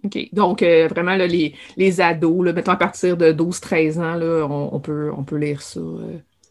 [0.05, 0.29] OK.
[0.33, 5.11] Donc, vraiment, les, les ados, là, mettons à partir de 12-13 ans, là, on, peut,
[5.17, 5.81] on peut lire ça.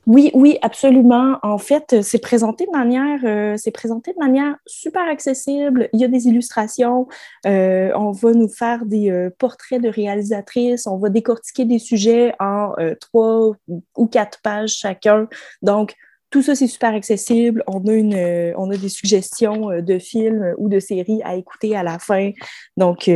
[0.07, 1.37] Oui, oui, absolument.
[1.43, 5.89] En fait, c'est présenté de manière, euh, c'est présenté de manière super accessible.
[5.91, 7.09] Il y a des illustrations.
[7.45, 10.87] Euh, on va nous faire des euh, portraits de réalisatrices.
[10.87, 13.51] On va décortiquer des sujets en trois
[13.97, 15.27] ou quatre pages chacun.
[15.61, 15.93] Donc,
[16.29, 17.61] tout ça, c'est super accessible.
[17.67, 21.83] On a, une, on a des suggestions de films ou de séries à écouter à
[21.83, 22.31] la fin.
[22.77, 23.09] Donc,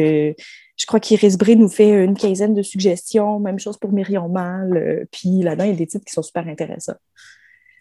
[0.81, 4.75] je crois qu'Iris Bray nous fait une quinzaine de suggestions, même chose pour Myriam Mal.
[4.75, 6.95] Euh, puis là-dedans, il y a des titres qui sont super intéressants.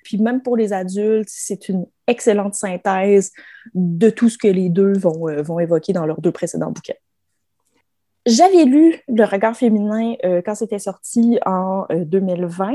[0.04, 3.32] Puis même pour les adultes, c'est une excellente synthèse
[3.72, 6.92] de tout ce que les deux vont, euh, vont évoquer dans leurs deux précédents bouquins.
[8.26, 12.74] J'avais lu Le regard féminin euh, quand c'était sorti en 2020.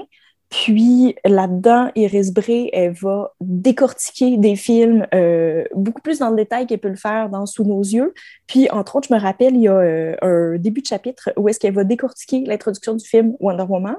[0.49, 6.67] Puis là-dedans, Iris Bray, elle va décortiquer des films euh, beaucoup plus dans le détail
[6.67, 8.13] qu'elle peut le faire dans Sous nos yeux.
[8.47, 11.49] Puis, entre autres, je me rappelle, il y a euh, un début de chapitre où
[11.49, 13.95] est-ce qu'elle va décortiquer l'introduction du film Wonder Woman.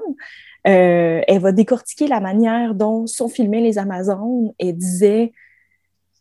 [0.67, 4.53] Euh, elle va décortiquer la manière dont sont filmées les Amazones.
[4.57, 5.33] Elle disait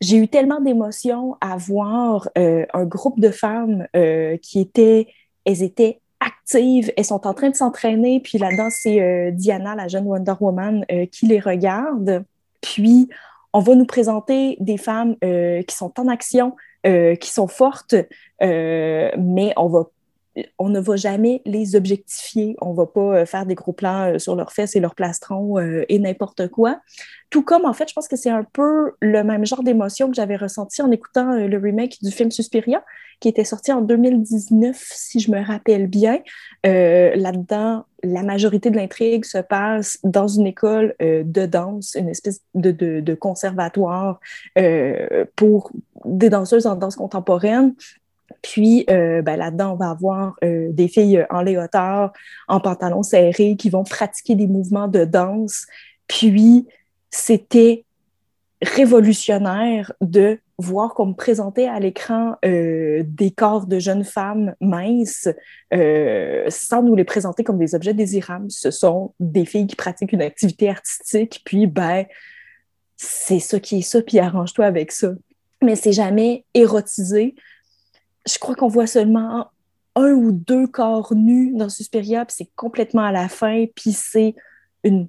[0.00, 3.86] J'ai eu tellement d'émotions à voir un groupe de femmes
[4.42, 5.08] qui étaient,
[5.44, 9.88] elles étaient actives, elles sont en train de s'entraîner, puis là-dedans, c'est euh, Diana, la
[9.88, 12.24] jeune Wonder Woman, euh, qui les regarde.
[12.60, 13.08] Puis,
[13.52, 16.54] on va nous présenter des femmes euh, qui sont en action,
[16.84, 17.96] qui sont fortes,
[18.40, 19.86] mais on va
[20.58, 22.56] on ne va jamais les objectifier.
[22.60, 24.94] On ne va pas euh, faire des gros plans euh, sur leurs fesses et leurs
[24.94, 26.80] plastrons euh, et n'importe quoi.
[27.30, 30.14] Tout comme, en fait, je pense que c'est un peu le même genre d'émotion que
[30.14, 32.84] j'avais ressenti en écoutant le remake du film Suspiria,
[33.18, 36.20] qui était sorti en 2019, si je me rappelle bien.
[36.62, 43.14] Là-dedans, la majorité de l'intrigue se passe dans une école de danse, une espèce de,
[43.14, 44.20] conservatoire
[45.34, 45.72] pour
[46.04, 47.74] des danseuses en danse contemporaine.
[48.52, 52.12] Puis euh, ben, là-dedans, on va avoir euh, des filles en léotard,
[52.46, 55.66] en pantalon serré, qui vont pratiquer des mouvements de danse.
[56.06, 56.68] Puis
[57.10, 57.84] c'était
[58.62, 65.28] révolutionnaire de voir qu'on me présentait à l'écran euh, des corps de jeunes femmes minces
[66.48, 68.50] sans nous les présenter comme des objets désirables.
[68.50, 72.06] Ce sont des filles qui pratiquent une activité artistique, puis ben,
[72.96, 75.10] c'est ça qui est ça, puis arrange-toi avec ça.
[75.62, 77.34] Mais c'est jamais érotisé,
[78.26, 79.48] je crois qu'on voit seulement
[79.94, 84.34] un ou deux corps nus dans Suspiria, puis c'est complètement à la fin, puis c'est
[84.84, 85.08] une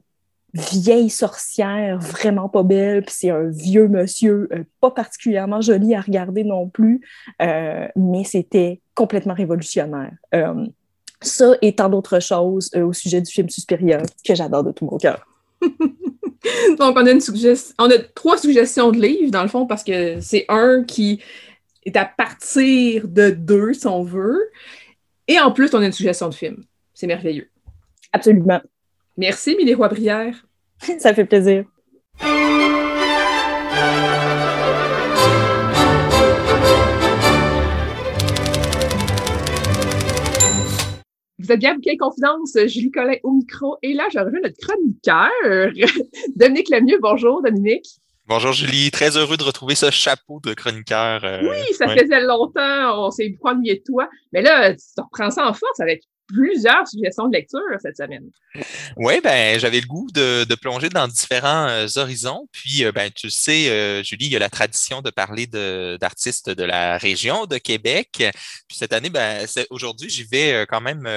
[0.54, 6.02] vieille sorcière vraiment pas belle, puis c'est un vieux monsieur euh, pas particulièrement joli à
[6.02, 7.02] regarder non plus,
[7.42, 10.14] euh, mais c'était complètement révolutionnaire.
[10.34, 10.66] Euh,
[11.22, 14.98] ça et tant d'autres choses au sujet du film Suspiria que j'adore de tout mon
[14.98, 15.28] cœur.
[16.80, 17.20] Donc, on a, une
[17.80, 21.20] on a trois suggestions de livres, dans le fond, parce que c'est un qui
[21.88, 24.50] est à partir de deux, si on veut.
[25.28, 26.64] Et en plus, on a une suggestion de film.
[26.94, 27.50] C'est merveilleux.
[28.12, 28.62] Absolument.
[29.18, 30.46] Merci, Milly Roy-Brière.
[31.00, 31.66] Ça fait plaisir.
[41.40, 43.78] Vous êtes bien à Confidence, Julie Collin au micro.
[43.82, 45.72] Et là, j'ai revu notre chroniqueur,
[46.36, 47.00] Dominique Lemieux.
[47.02, 47.88] Bonjour, Dominique.
[48.30, 51.24] Bonjour Julie, très heureux de retrouver ce chapeau de chroniqueur.
[51.24, 54.10] Euh, oui, ça faisait longtemps, on s'est ennuyé de toi.
[54.34, 58.30] Mais là, tu reprends ça en force avec plusieurs suggestions de lecture cette semaine.
[58.98, 62.50] Oui, ben j'avais le goût de, plonger dans différents euh, horizons.
[62.52, 66.66] Puis, euh, ben tu sais, Julie, il y a la tradition de parler d'artistes de,
[66.66, 68.10] la région de Québec.
[68.68, 71.08] Puis cette année, ben aujourd'hui, j'y vais quand même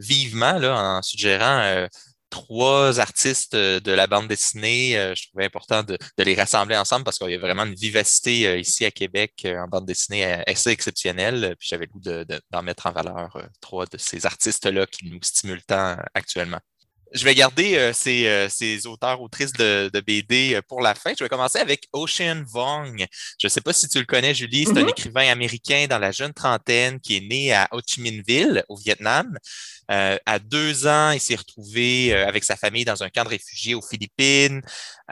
[0.00, 1.86] vivement là en suggérant
[2.30, 4.98] trois artistes euh, de la bande dessinée.
[4.98, 8.46] Euh, je trouvais important de, les rassembler ensemble parce qu'il y a vraiment une vivacité
[8.46, 11.54] euh, ici à Québec en bande dessinée assez exceptionnelle.
[11.58, 15.64] Puis j'avais le goût d'en mettre en valeur trois de ces artistes-là qui nous stimulent
[15.64, 16.60] tant actuellement.
[17.12, 21.12] Je vais garder ces, auteurs, autrices de, BD pour la fin.
[21.16, 23.06] Je vais commencer avec Ocean Vong.
[23.38, 24.64] Je ne sais pas si tu le connais, Julie.
[24.64, 24.90] C'est un mm-hmm.
[24.90, 28.76] écrivain américain dans la jeune trentaine qui est né à Ho Chi Minh Ville, au
[28.76, 29.38] Vietnam.
[29.90, 33.28] Euh, à deux ans, il s'est retrouvé euh, avec sa famille dans un camp de
[33.28, 34.60] réfugiés aux Philippines,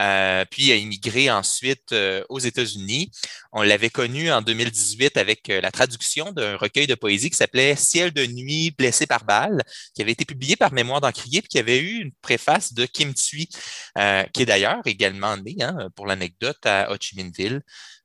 [0.00, 1.94] euh, puis il a immigré ensuite
[2.28, 3.10] aux États-Unis.
[3.52, 8.12] On l'avait connu en 2018 avec la traduction d'un recueil de poésie qui s'appelait Ciel
[8.12, 9.62] de nuit blessé par balle,
[9.94, 13.14] qui avait été publié par Mémoire d'Encrier, puis qui avait eu une préface de Kim
[13.14, 17.62] Thuy, qui est d'ailleurs également né, hein, pour l'anecdote, à Ho Chi Minh Ville.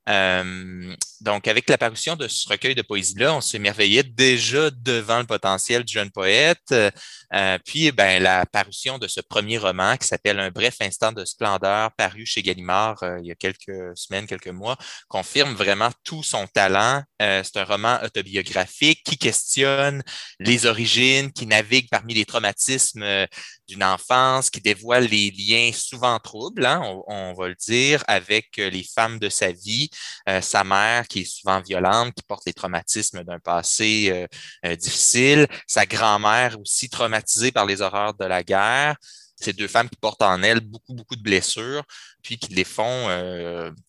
[0.09, 5.83] Euh, donc, avec l'apparition de ce recueil de poésie-là, on s'émerveillait déjà devant le potentiel
[5.83, 6.71] du jeune poète.
[6.71, 11.25] Euh, puis, ben, la parution de ce premier roman qui s'appelle Un bref instant de
[11.25, 14.77] splendeur, paru chez Gallimard euh, il y a quelques semaines, quelques mois,
[15.07, 17.03] confirme vraiment tout son talent.
[17.19, 20.01] C'est un roman autobiographique qui questionne
[20.39, 23.27] les origines, qui navigue parmi les traumatismes
[23.67, 28.83] d'une enfance, qui dévoile les liens souvent troubles, hein, on, va le dire, avec les
[28.83, 29.89] femmes de sa vie,
[30.27, 34.27] euh, sa mère qui est souvent violente, qui porte les traumatismes d'un passé euh,
[34.65, 38.95] euh, difficile, sa grand-mère aussi traumatisée par les horreurs de la guerre.
[39.39, 41.83] Ces deux femmes qui portent en elles beaucoup, beaucoup de blessures,
[42.21, 43.07] puis qui les font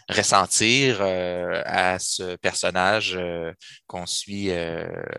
[0.08, 3.18] ressentir à ce personnage
[3.86, 4.50] qu'on suit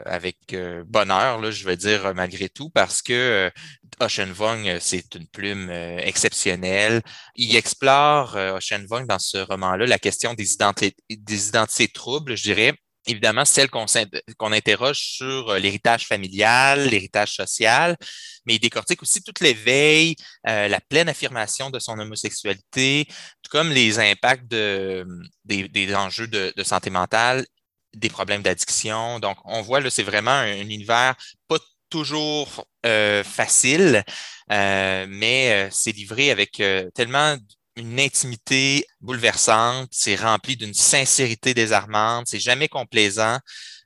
[0.06, 0.38] avec
[0.86, 3.52] bonheur, là, je veux dire, malgré tout, parce que
[4.00, 7.02] Ocean Vong, c'est une plume exceptionnelle.
[7.36, 12.44] Il explore, Ocean Vong, dans ce roman-là, la question des identités, des identités troubles, je
[12.44, 12.74] dirais,
[13.06, 17.98] évidemment celle qu'on interroge sur euh, l'héritage familial, l'héritage social,
[18.46, 20.16] mais il décortique aussi toute l'éveil,
[20.48, 23.06] euh, la pleine affirmation de son homosexualité,
[23.42, 25.06] tout comme les impacts de,
[25.46, 27.46] des, enjeux de, santé mentale,
[27.94, 29.20] des problèmes d'addiction.
[29.20, 31.16] Donc, on voit là, c'est vraiment un, univers
[31.48, 31.58] pas
[31.90, 34.04] toujours euh, facile,
[34.50, 36.62] mais c'est livré avec
[36.94, 37.38] tellement
[37.76, 43.40] une intimité bouleversante, c'est rempli d'une sincérité désarmante, c'est jamais complaisant.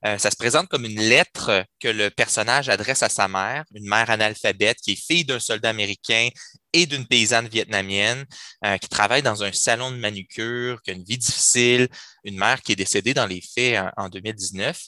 [0.06, 3.88] Euh, ça se présente comme une lettre que le personnage adresse à sa mère, une
[3.88, 6.30] mère analphabète qui est fille d'un soldat américain
[6.74, 8.26] et d'une paysanne vietnamienne
[8.66, 11.88] euh, qui travaille dans un salon de manucure, qui a une vie difficile,
[12.24, 14.80] une mère qui est décédée dans les faits en, en 2019.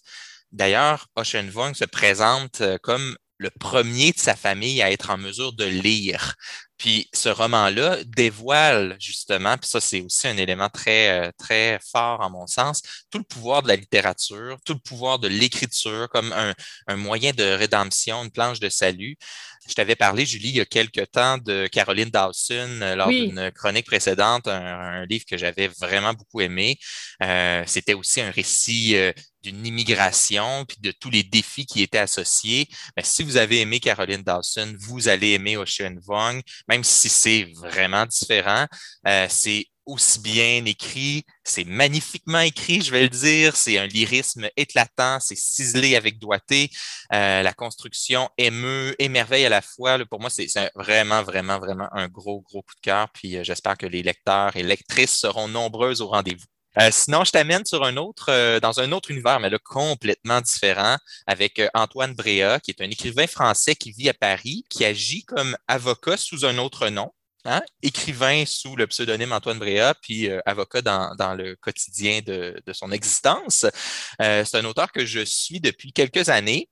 [0.51, 5.53] D'ailleurs, Ocean Vuong se présente comme le premier de sa famille à être en mesure
[5.53, 6.35] de lire.
[6.77, 12.29] Puis ce roman-là dévoile justement, puis ça c'est aussi un élément très, très fort en
[12.29, 16.53] mon sens, tout le pouvoir de la littérature, tout le pouvoir de l'écriture comme un,
[16.87, 19.17] un, moyen de rédemption, une planche de salut.
[19.67, 23.51] Je t'avais parlé, Julie, il y a quelque temps de Caroline Dawson euh, lors d'une
[23.51, 26.77] chronique précédente, un, livre que j'avais vraiment beaucoup aimé.
[27.21, 29.11] Euh, C'était aussi un récit euh,
[29.43, 32.67] d'une immigration, puis de tous les défis qui étaient associés.
[32.95, 37.51] Mais si vous avez aimé Caroline Dawson, vous allez aimer Ocean Vuong, même si c'est
[37.55, 38.65] vraiment différent.
[39.07, 44.47] Euh, c'est aussi bien écrit, c'est magnifiquement écrit, je vais le dire, c'est un lyrisme
[44.57, 46.69] éclatant, c'est ciselé avec doigté,
[47.13, 49.97] euh, la construction émeut, émerveille à la fois.
[50.05, 53.77] pour moi, c'est vraiment, vraiment, vraiment un gros, gros coup de cœur, puis euh, j'espère
[53.77, 56.45] que les lecteurs et lectrices seront nombreuses au rendez-vous.
[56.79, 60.97] Euh, sinon, je t'amène sur un autre, dans un autre univers, mais là, complètement différent,
[61.25, 65.57] avec Antoine Bréa, qui est un écrivain français qui vit à Paris, qui agit comme
[65.67, 67.11] avocat sous un autre nom.
[67.49, 67.61] Hein?
[67.81, 72.73] écrivain sous le pseudonyme Antoine Bréa, puis euh, avocat dans, dans, le quotidien de, de
[72.73, 73.65] son existence.
[74.21, 76.67] Euh, c'est un auteur que je suis depuis quelques années.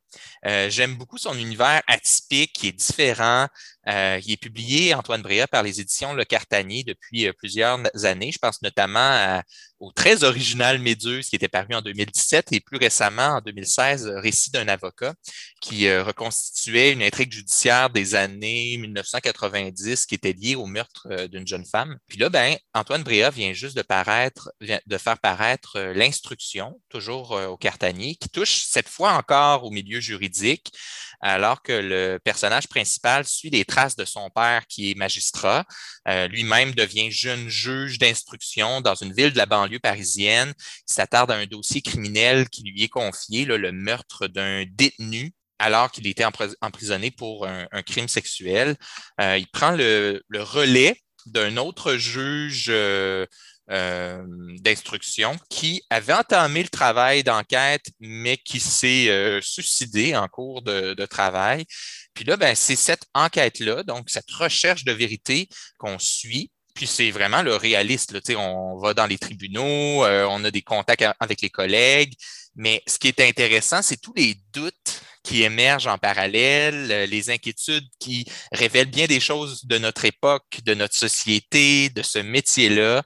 [0.46, 3.48] Euh, j'aime beaucoup son univers atypique, qui est différent.
[3.88, 8.32] Euh, il est publié, Antoine Bréa, par les éditions Le Cartanier depuis euh, plusieurs années.
[8.32, 9.42] Je pense notamment
[9.80, 14.50] au très original Méduse qui était paru en 2017 et plus récemment, en 2016, Récit
[14.52, 15.14] d'un avocat
[15.62, 21.66] qui reconstituait une intrigue judiciaire des années 1990 qui était liée au meurtre d'une jeune
[21.66, 21.98] femme.
[22.08, 23.84] Puis là, ben, Antoine Bréa vient juste de
[24.86, 30.72] de faire paraître l'instruction, toujours au Cartanier, qui touche cette fois encore au milieu juridique,
[31.22, 35.66] alors que le personnage principal suit les traces de son père qui est magistrat.
[36.08, 40.54] Euh, lui-même devient jeune juge d'instruction dans une ville de la banlieue parisienne.
[40.88, 45.92] Il s'attarde à un dossier criminel qui lui est confié, le meurtre d'un détenu alors
[45.92, 46.26] qu'il était
[46.62, 48.76] emprisonné pour un, crime sexuel.
[49.22, 53.26] Euh, il prend le, relais d'un autre juge euh,
[53.72, 54.24] euh,
[54.60, 61.06] d'instruction qui avait entamé le travail d'enquête, mais qui s'est euh, suicidé en cours de,
[61.08, 61.66] travail.
[62.14, 66.52] Puis là, ben, c'est cette enquête-là, donc cette recherche de vérité qu'on suit.
[66.76, 68.12] Puis c'est vraiment le réaliste.
[68.12, 72.14] Là, on va dans les tribunaux, euh, on a des contacts avec les collègues,
[72.56, 77.88] mais ce qui est intéressant, c'est tous les doutes qui émergent en parallèle, les inquiétudes
[78.00, 83.02] qui révèlent bien des choses de notre époque, de notre société, de ce métier-là.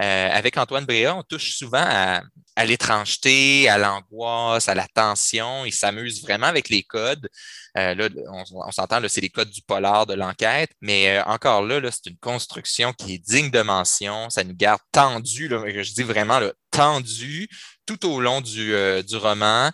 [0.00, 2.22] Euh, avec Antoine Bréa, on touche souvent à,
[2.64, 5.64] l'étrangeté, à l'angoisse, à la tension.
[5.64, 7.28] Il s'amuse vraiment avec les codes.
[7.76, 11.80] Euh, là, on, s'entend, c'est les codes du polar de l'enquête, mais euh, encore là,
[11.90, 14.30] c'est une construction qui est digne de mention.
[14.30, 16.40] Ça nous garde tendus, je dis vraiment
[16.70, 17.48] tendus
[17.86, 18.74] tout au long du,
[19.06, 19.70] du roman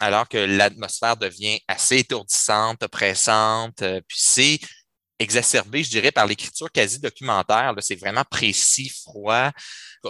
[0.00, 3.78] alors que l'atmosphère devient assez étourdissante, oppressante.
[3.78, 4.60] puis c'est
[5.18, 7.74] exacerbé, je dirais, par l'écriture quasi documentaire.
[7.80, 9.50] C'est vraiment précis, froid.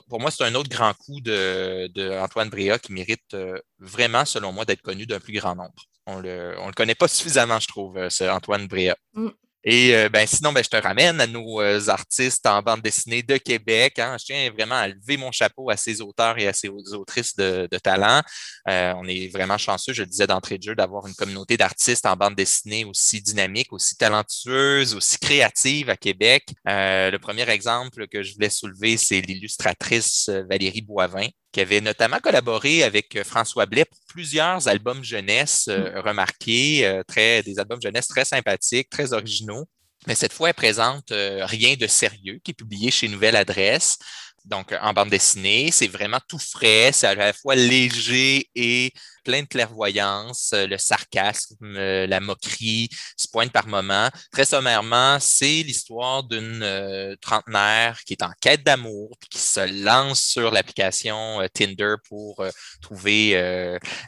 [0.09, 4.25] Pour moi, c'est un autre grand coup de, de Antoine Bréa qui mérite euh, vraiment,
[4.25, 5.83] selon moi, d'être connu d'un plus grand nombre.
[6.07, 8.97] On le, on le connaît pas suffisamment, je trouve, euh, ce Antoine Bréa.
[9.15, 9.29] Mm.
[9.71, 13.23] Et euh, ben, sinon, ben, je te ramène à nos euh, artistes en bande dessinée
[13.23, 13.99] de Québec.
[13.99, 14.17] Hein.
[14.19, 17.69] Je tiens vraiment à lever mon chapeau à ces auteurs et à ces autrices de,
[17.83, 18.23] talent.
[18.71, 22.07] Euh, on est vraiment chanceux, je le disais d'entrée de jeu, d'avoir une communauté d'artistes
[22.07, 26.45] en bande dessinée aussi dynamique, aussi talentueuse, aussi créative à Québec.
[26.65, 32.83] le premier exemple que je voulais soulever, c'est l'illustratrice Valérie Boivin, qui avait notamment collaboré
[32.83, 36.07] avec euh, François Blais pour plusieurs albums jeunesse euh, mm.
[36.07, 39.67] remarqués, euh, très, des albums jeunesse très sympathiques, très originaux.
[40.07, 43.99] Mais cette fois, elle présente Rien de sérieux, qui est publié chez Nouvelle Adresse
[44.45, 45.71] donc en bande dessinée.
[45.71, 48.93] C'est vraiment tout frais, c'est à la fois léger et
[49.25, 54.09] plein de clairvoyance, euh, le sarcasme, euh, la moquerie se pointe par moments.
[54.33, 60.23] Très sommairement, c'est l'histoire d'une euh, trentenaire qui est en quête d'amour qui se lance
[60.23, 62.43] sur l'application Tinder pour
[62.81, 63.33] trouver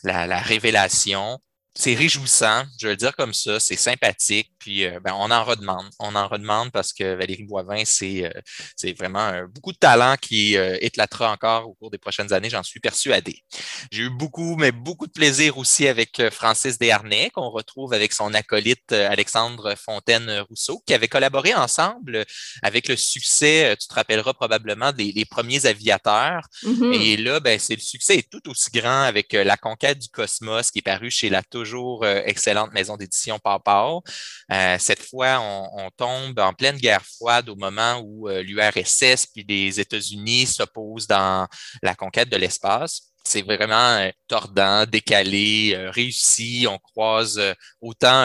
[0.03, 1.39] la, la révélation
[1.75, 5.43] c'est réjouissant, je vais le dire comme ça, c'est sympathique, puis euh, ben, on en
[5.43, 5.91] redemande.
[5.99, 8.41] On en redemande parce que Valérie Boivin, c'est euh,
[8.77, 12.63] c'est vraiment beaucoup de talent qui euh, éclatera encore au cours des prochaines années, j'en
[12.63, 13.43] suis persuadé.
[13.91, 18.35] J'ai eu beaucoup, mais beaucoup de plaisir aussi avec Francis Desharnais, qu'on retrouve avec son
[18.35, 22.25] acolyte Alexandre Fontaine-Rousseau, qui avait collaboré ensemble
[22.63, 26.47] avec le succès, tu te rappelleras probablement, des, premiers aviateurs.
[26.63, 27.03] Mm-hmm.
[27.03, 30.71] Et là, ben, c'est le succès est tout aussi grand avec La conquête du cosmos
[30.71, 33.89] qui est paru chez La toujours euh, excellente maison d'édition Papa.
[34.53, 39.45] Euh, cette fois, on, tombe en pleine guerre froide au moment où euh, l'URSS puis
[39.49, 41.47] les États-Unis s'opposent dans
[41.83, 43.13] la conquête de l'espace.
[43.25, 46.67] c'est vraiment tordant, décalé, réussi.
[46.69, 47.41] On croise
[47.81, 48.25] autant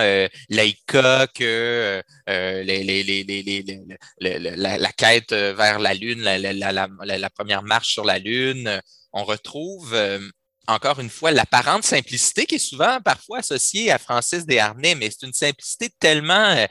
[0.50, 2.64] Laïka que la,
[4.94, 8.82] quête vers la Lune, la, première marche sur la Lune.
[9.12, 9.96] On retrouve
[10.68, 15.26] encore une fois, l'apparente simplicité qui est souvent parfois associée à Francis Desharnais, mais c'est
[15.26, 16.66] une simplicité tellement euh,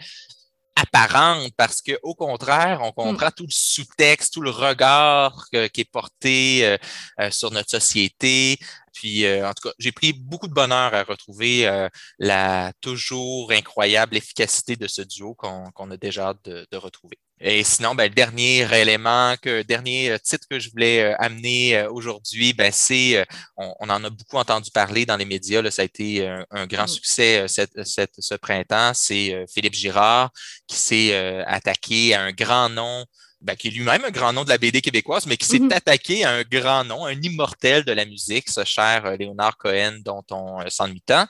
[0.76, 5.90] apparente parce que au contraire, on comprend tout le sous-texte, tout le regard qui est
[5.90, 6.76] porté euh,
[7.20, 8.58] euh, sur notre société.
[8.92, 11.88] Puis, en tout cas, j'ai pris beaucoup de bonheur à retrouver
[12.20, 17.18] la toujours incroyable efficacité de ce duo qu'on a déjà hâte de retrouver.
[17.46, 21.76] Et sinon, ben, le dernier élément, que, dernier euh, titre que je voulais euh, amener
[21.76, 23.22] euh, aujourd'hui, ben, c'est,
[23.58, 26.84] on, en a beaucoup entendu parler dans les médias, là, ça a été un, grand
[26.84, 26.88] mm.
[26.88, 30.30] succès cette, cette, ce printemps, c'est Philippe Girard
[30.66, 31.14] qui s'est
[31.46, 33.04] attaqué à un grand nom
[33.44, 35.74] ben, qui est lui-même un grand nom de la BD québécoise, mais qui s'est mm-hmm.
[35.74, 39.98] attaqué à un grand nom, un immortel de la musique, ce cher euh, Léonard Cohen,
[40.02, 41.26] dont on euh, s'ennuie tant,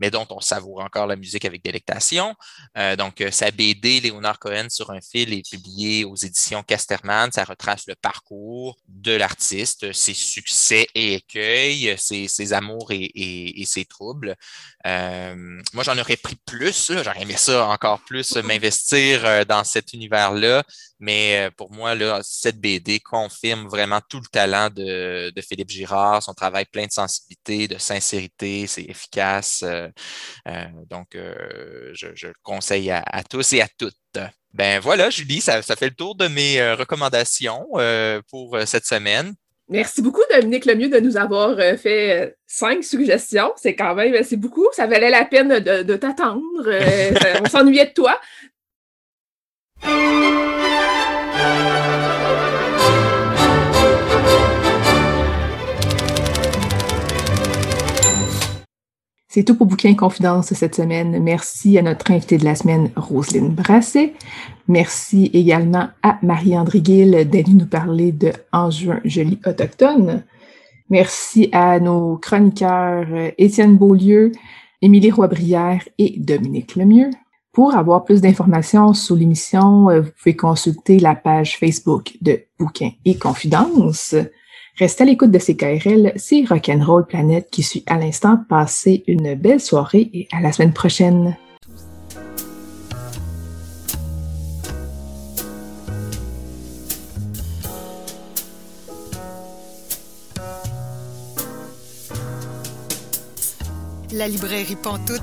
[0.00, 2.34] mais dont on savoure encore la musique avec délectation.
[2.78, 7.30] Euh, donc, sa BD, Léonard Cohen sur un fil, est publiée aux éditions Casterman.
[7.32, 14.36] Ça retrace le parcours de l'artiste, ses succès et écueils, ses, amours et, ses troubles.
[14.84, 20.64] moi, j'en aurais pris plus, j'aurais aimé ça encore plus, m'investir dans cet univers-là,
[21.00, 26.34] mais pour moi, là, cette BD confirme vraiment tout le talent de, Philippe Girard, son
[26.34, 29.62] travail plein de sensibilité, de sincérité, c'est efficace.
[29.64, 29.88] Euh,
[30.48, 33.94] euh, donc, euh, je, le conseille à, tous et à toutes.
[34.52, 37.66] Ben voilà, Julie, ça, ça fait le tour de mes recommandations
[38.28, 39.34] pour cette semaine.
[39.70, 43.52] Merci beaucoup, Dominique Lemieux, de nous avoir fait cinq suggestions.
[43.56, 44.66] C'est quand même, c'est beaucoup.
[44.72, 46.42] Ça valait la peine de, de t'attendre.
[47.44, 48.18] on s'ennuyait de toi.
[59.38, 61.22] C'est tout pour Bouquin Confidence cette semaine.
[61.22, 64.14] Merci à notre invité de la semaine, Roselyne Brasset.
[64.66, 70.24] Merci également à Marie-André Gill d'être nous parler de En juin, joli autochtone.
[70.90, 73.06] Merci à nos chroniqueurs
[73.38, 74.32] Étienne Beaulieu,
[74.82, 77.10] Émilie Roy-Brière et Dominique Lemieux.
[77.52, 82.90] Pour avoir plus d'informations sur l'émission, euh, vous pouvez consulter la page Facebook de Bouquin
[83.04, 84.14] et Confidence.
[84.76, 88.38] Restez à l'écoute de CKRL, c'est Rock'n'Roll Planète qui suit à l'instant.
[88.48, 91.36] Passez une belle soirée et à la semaine prochaine.
[104.12, 105.22] La librairie Pantoute,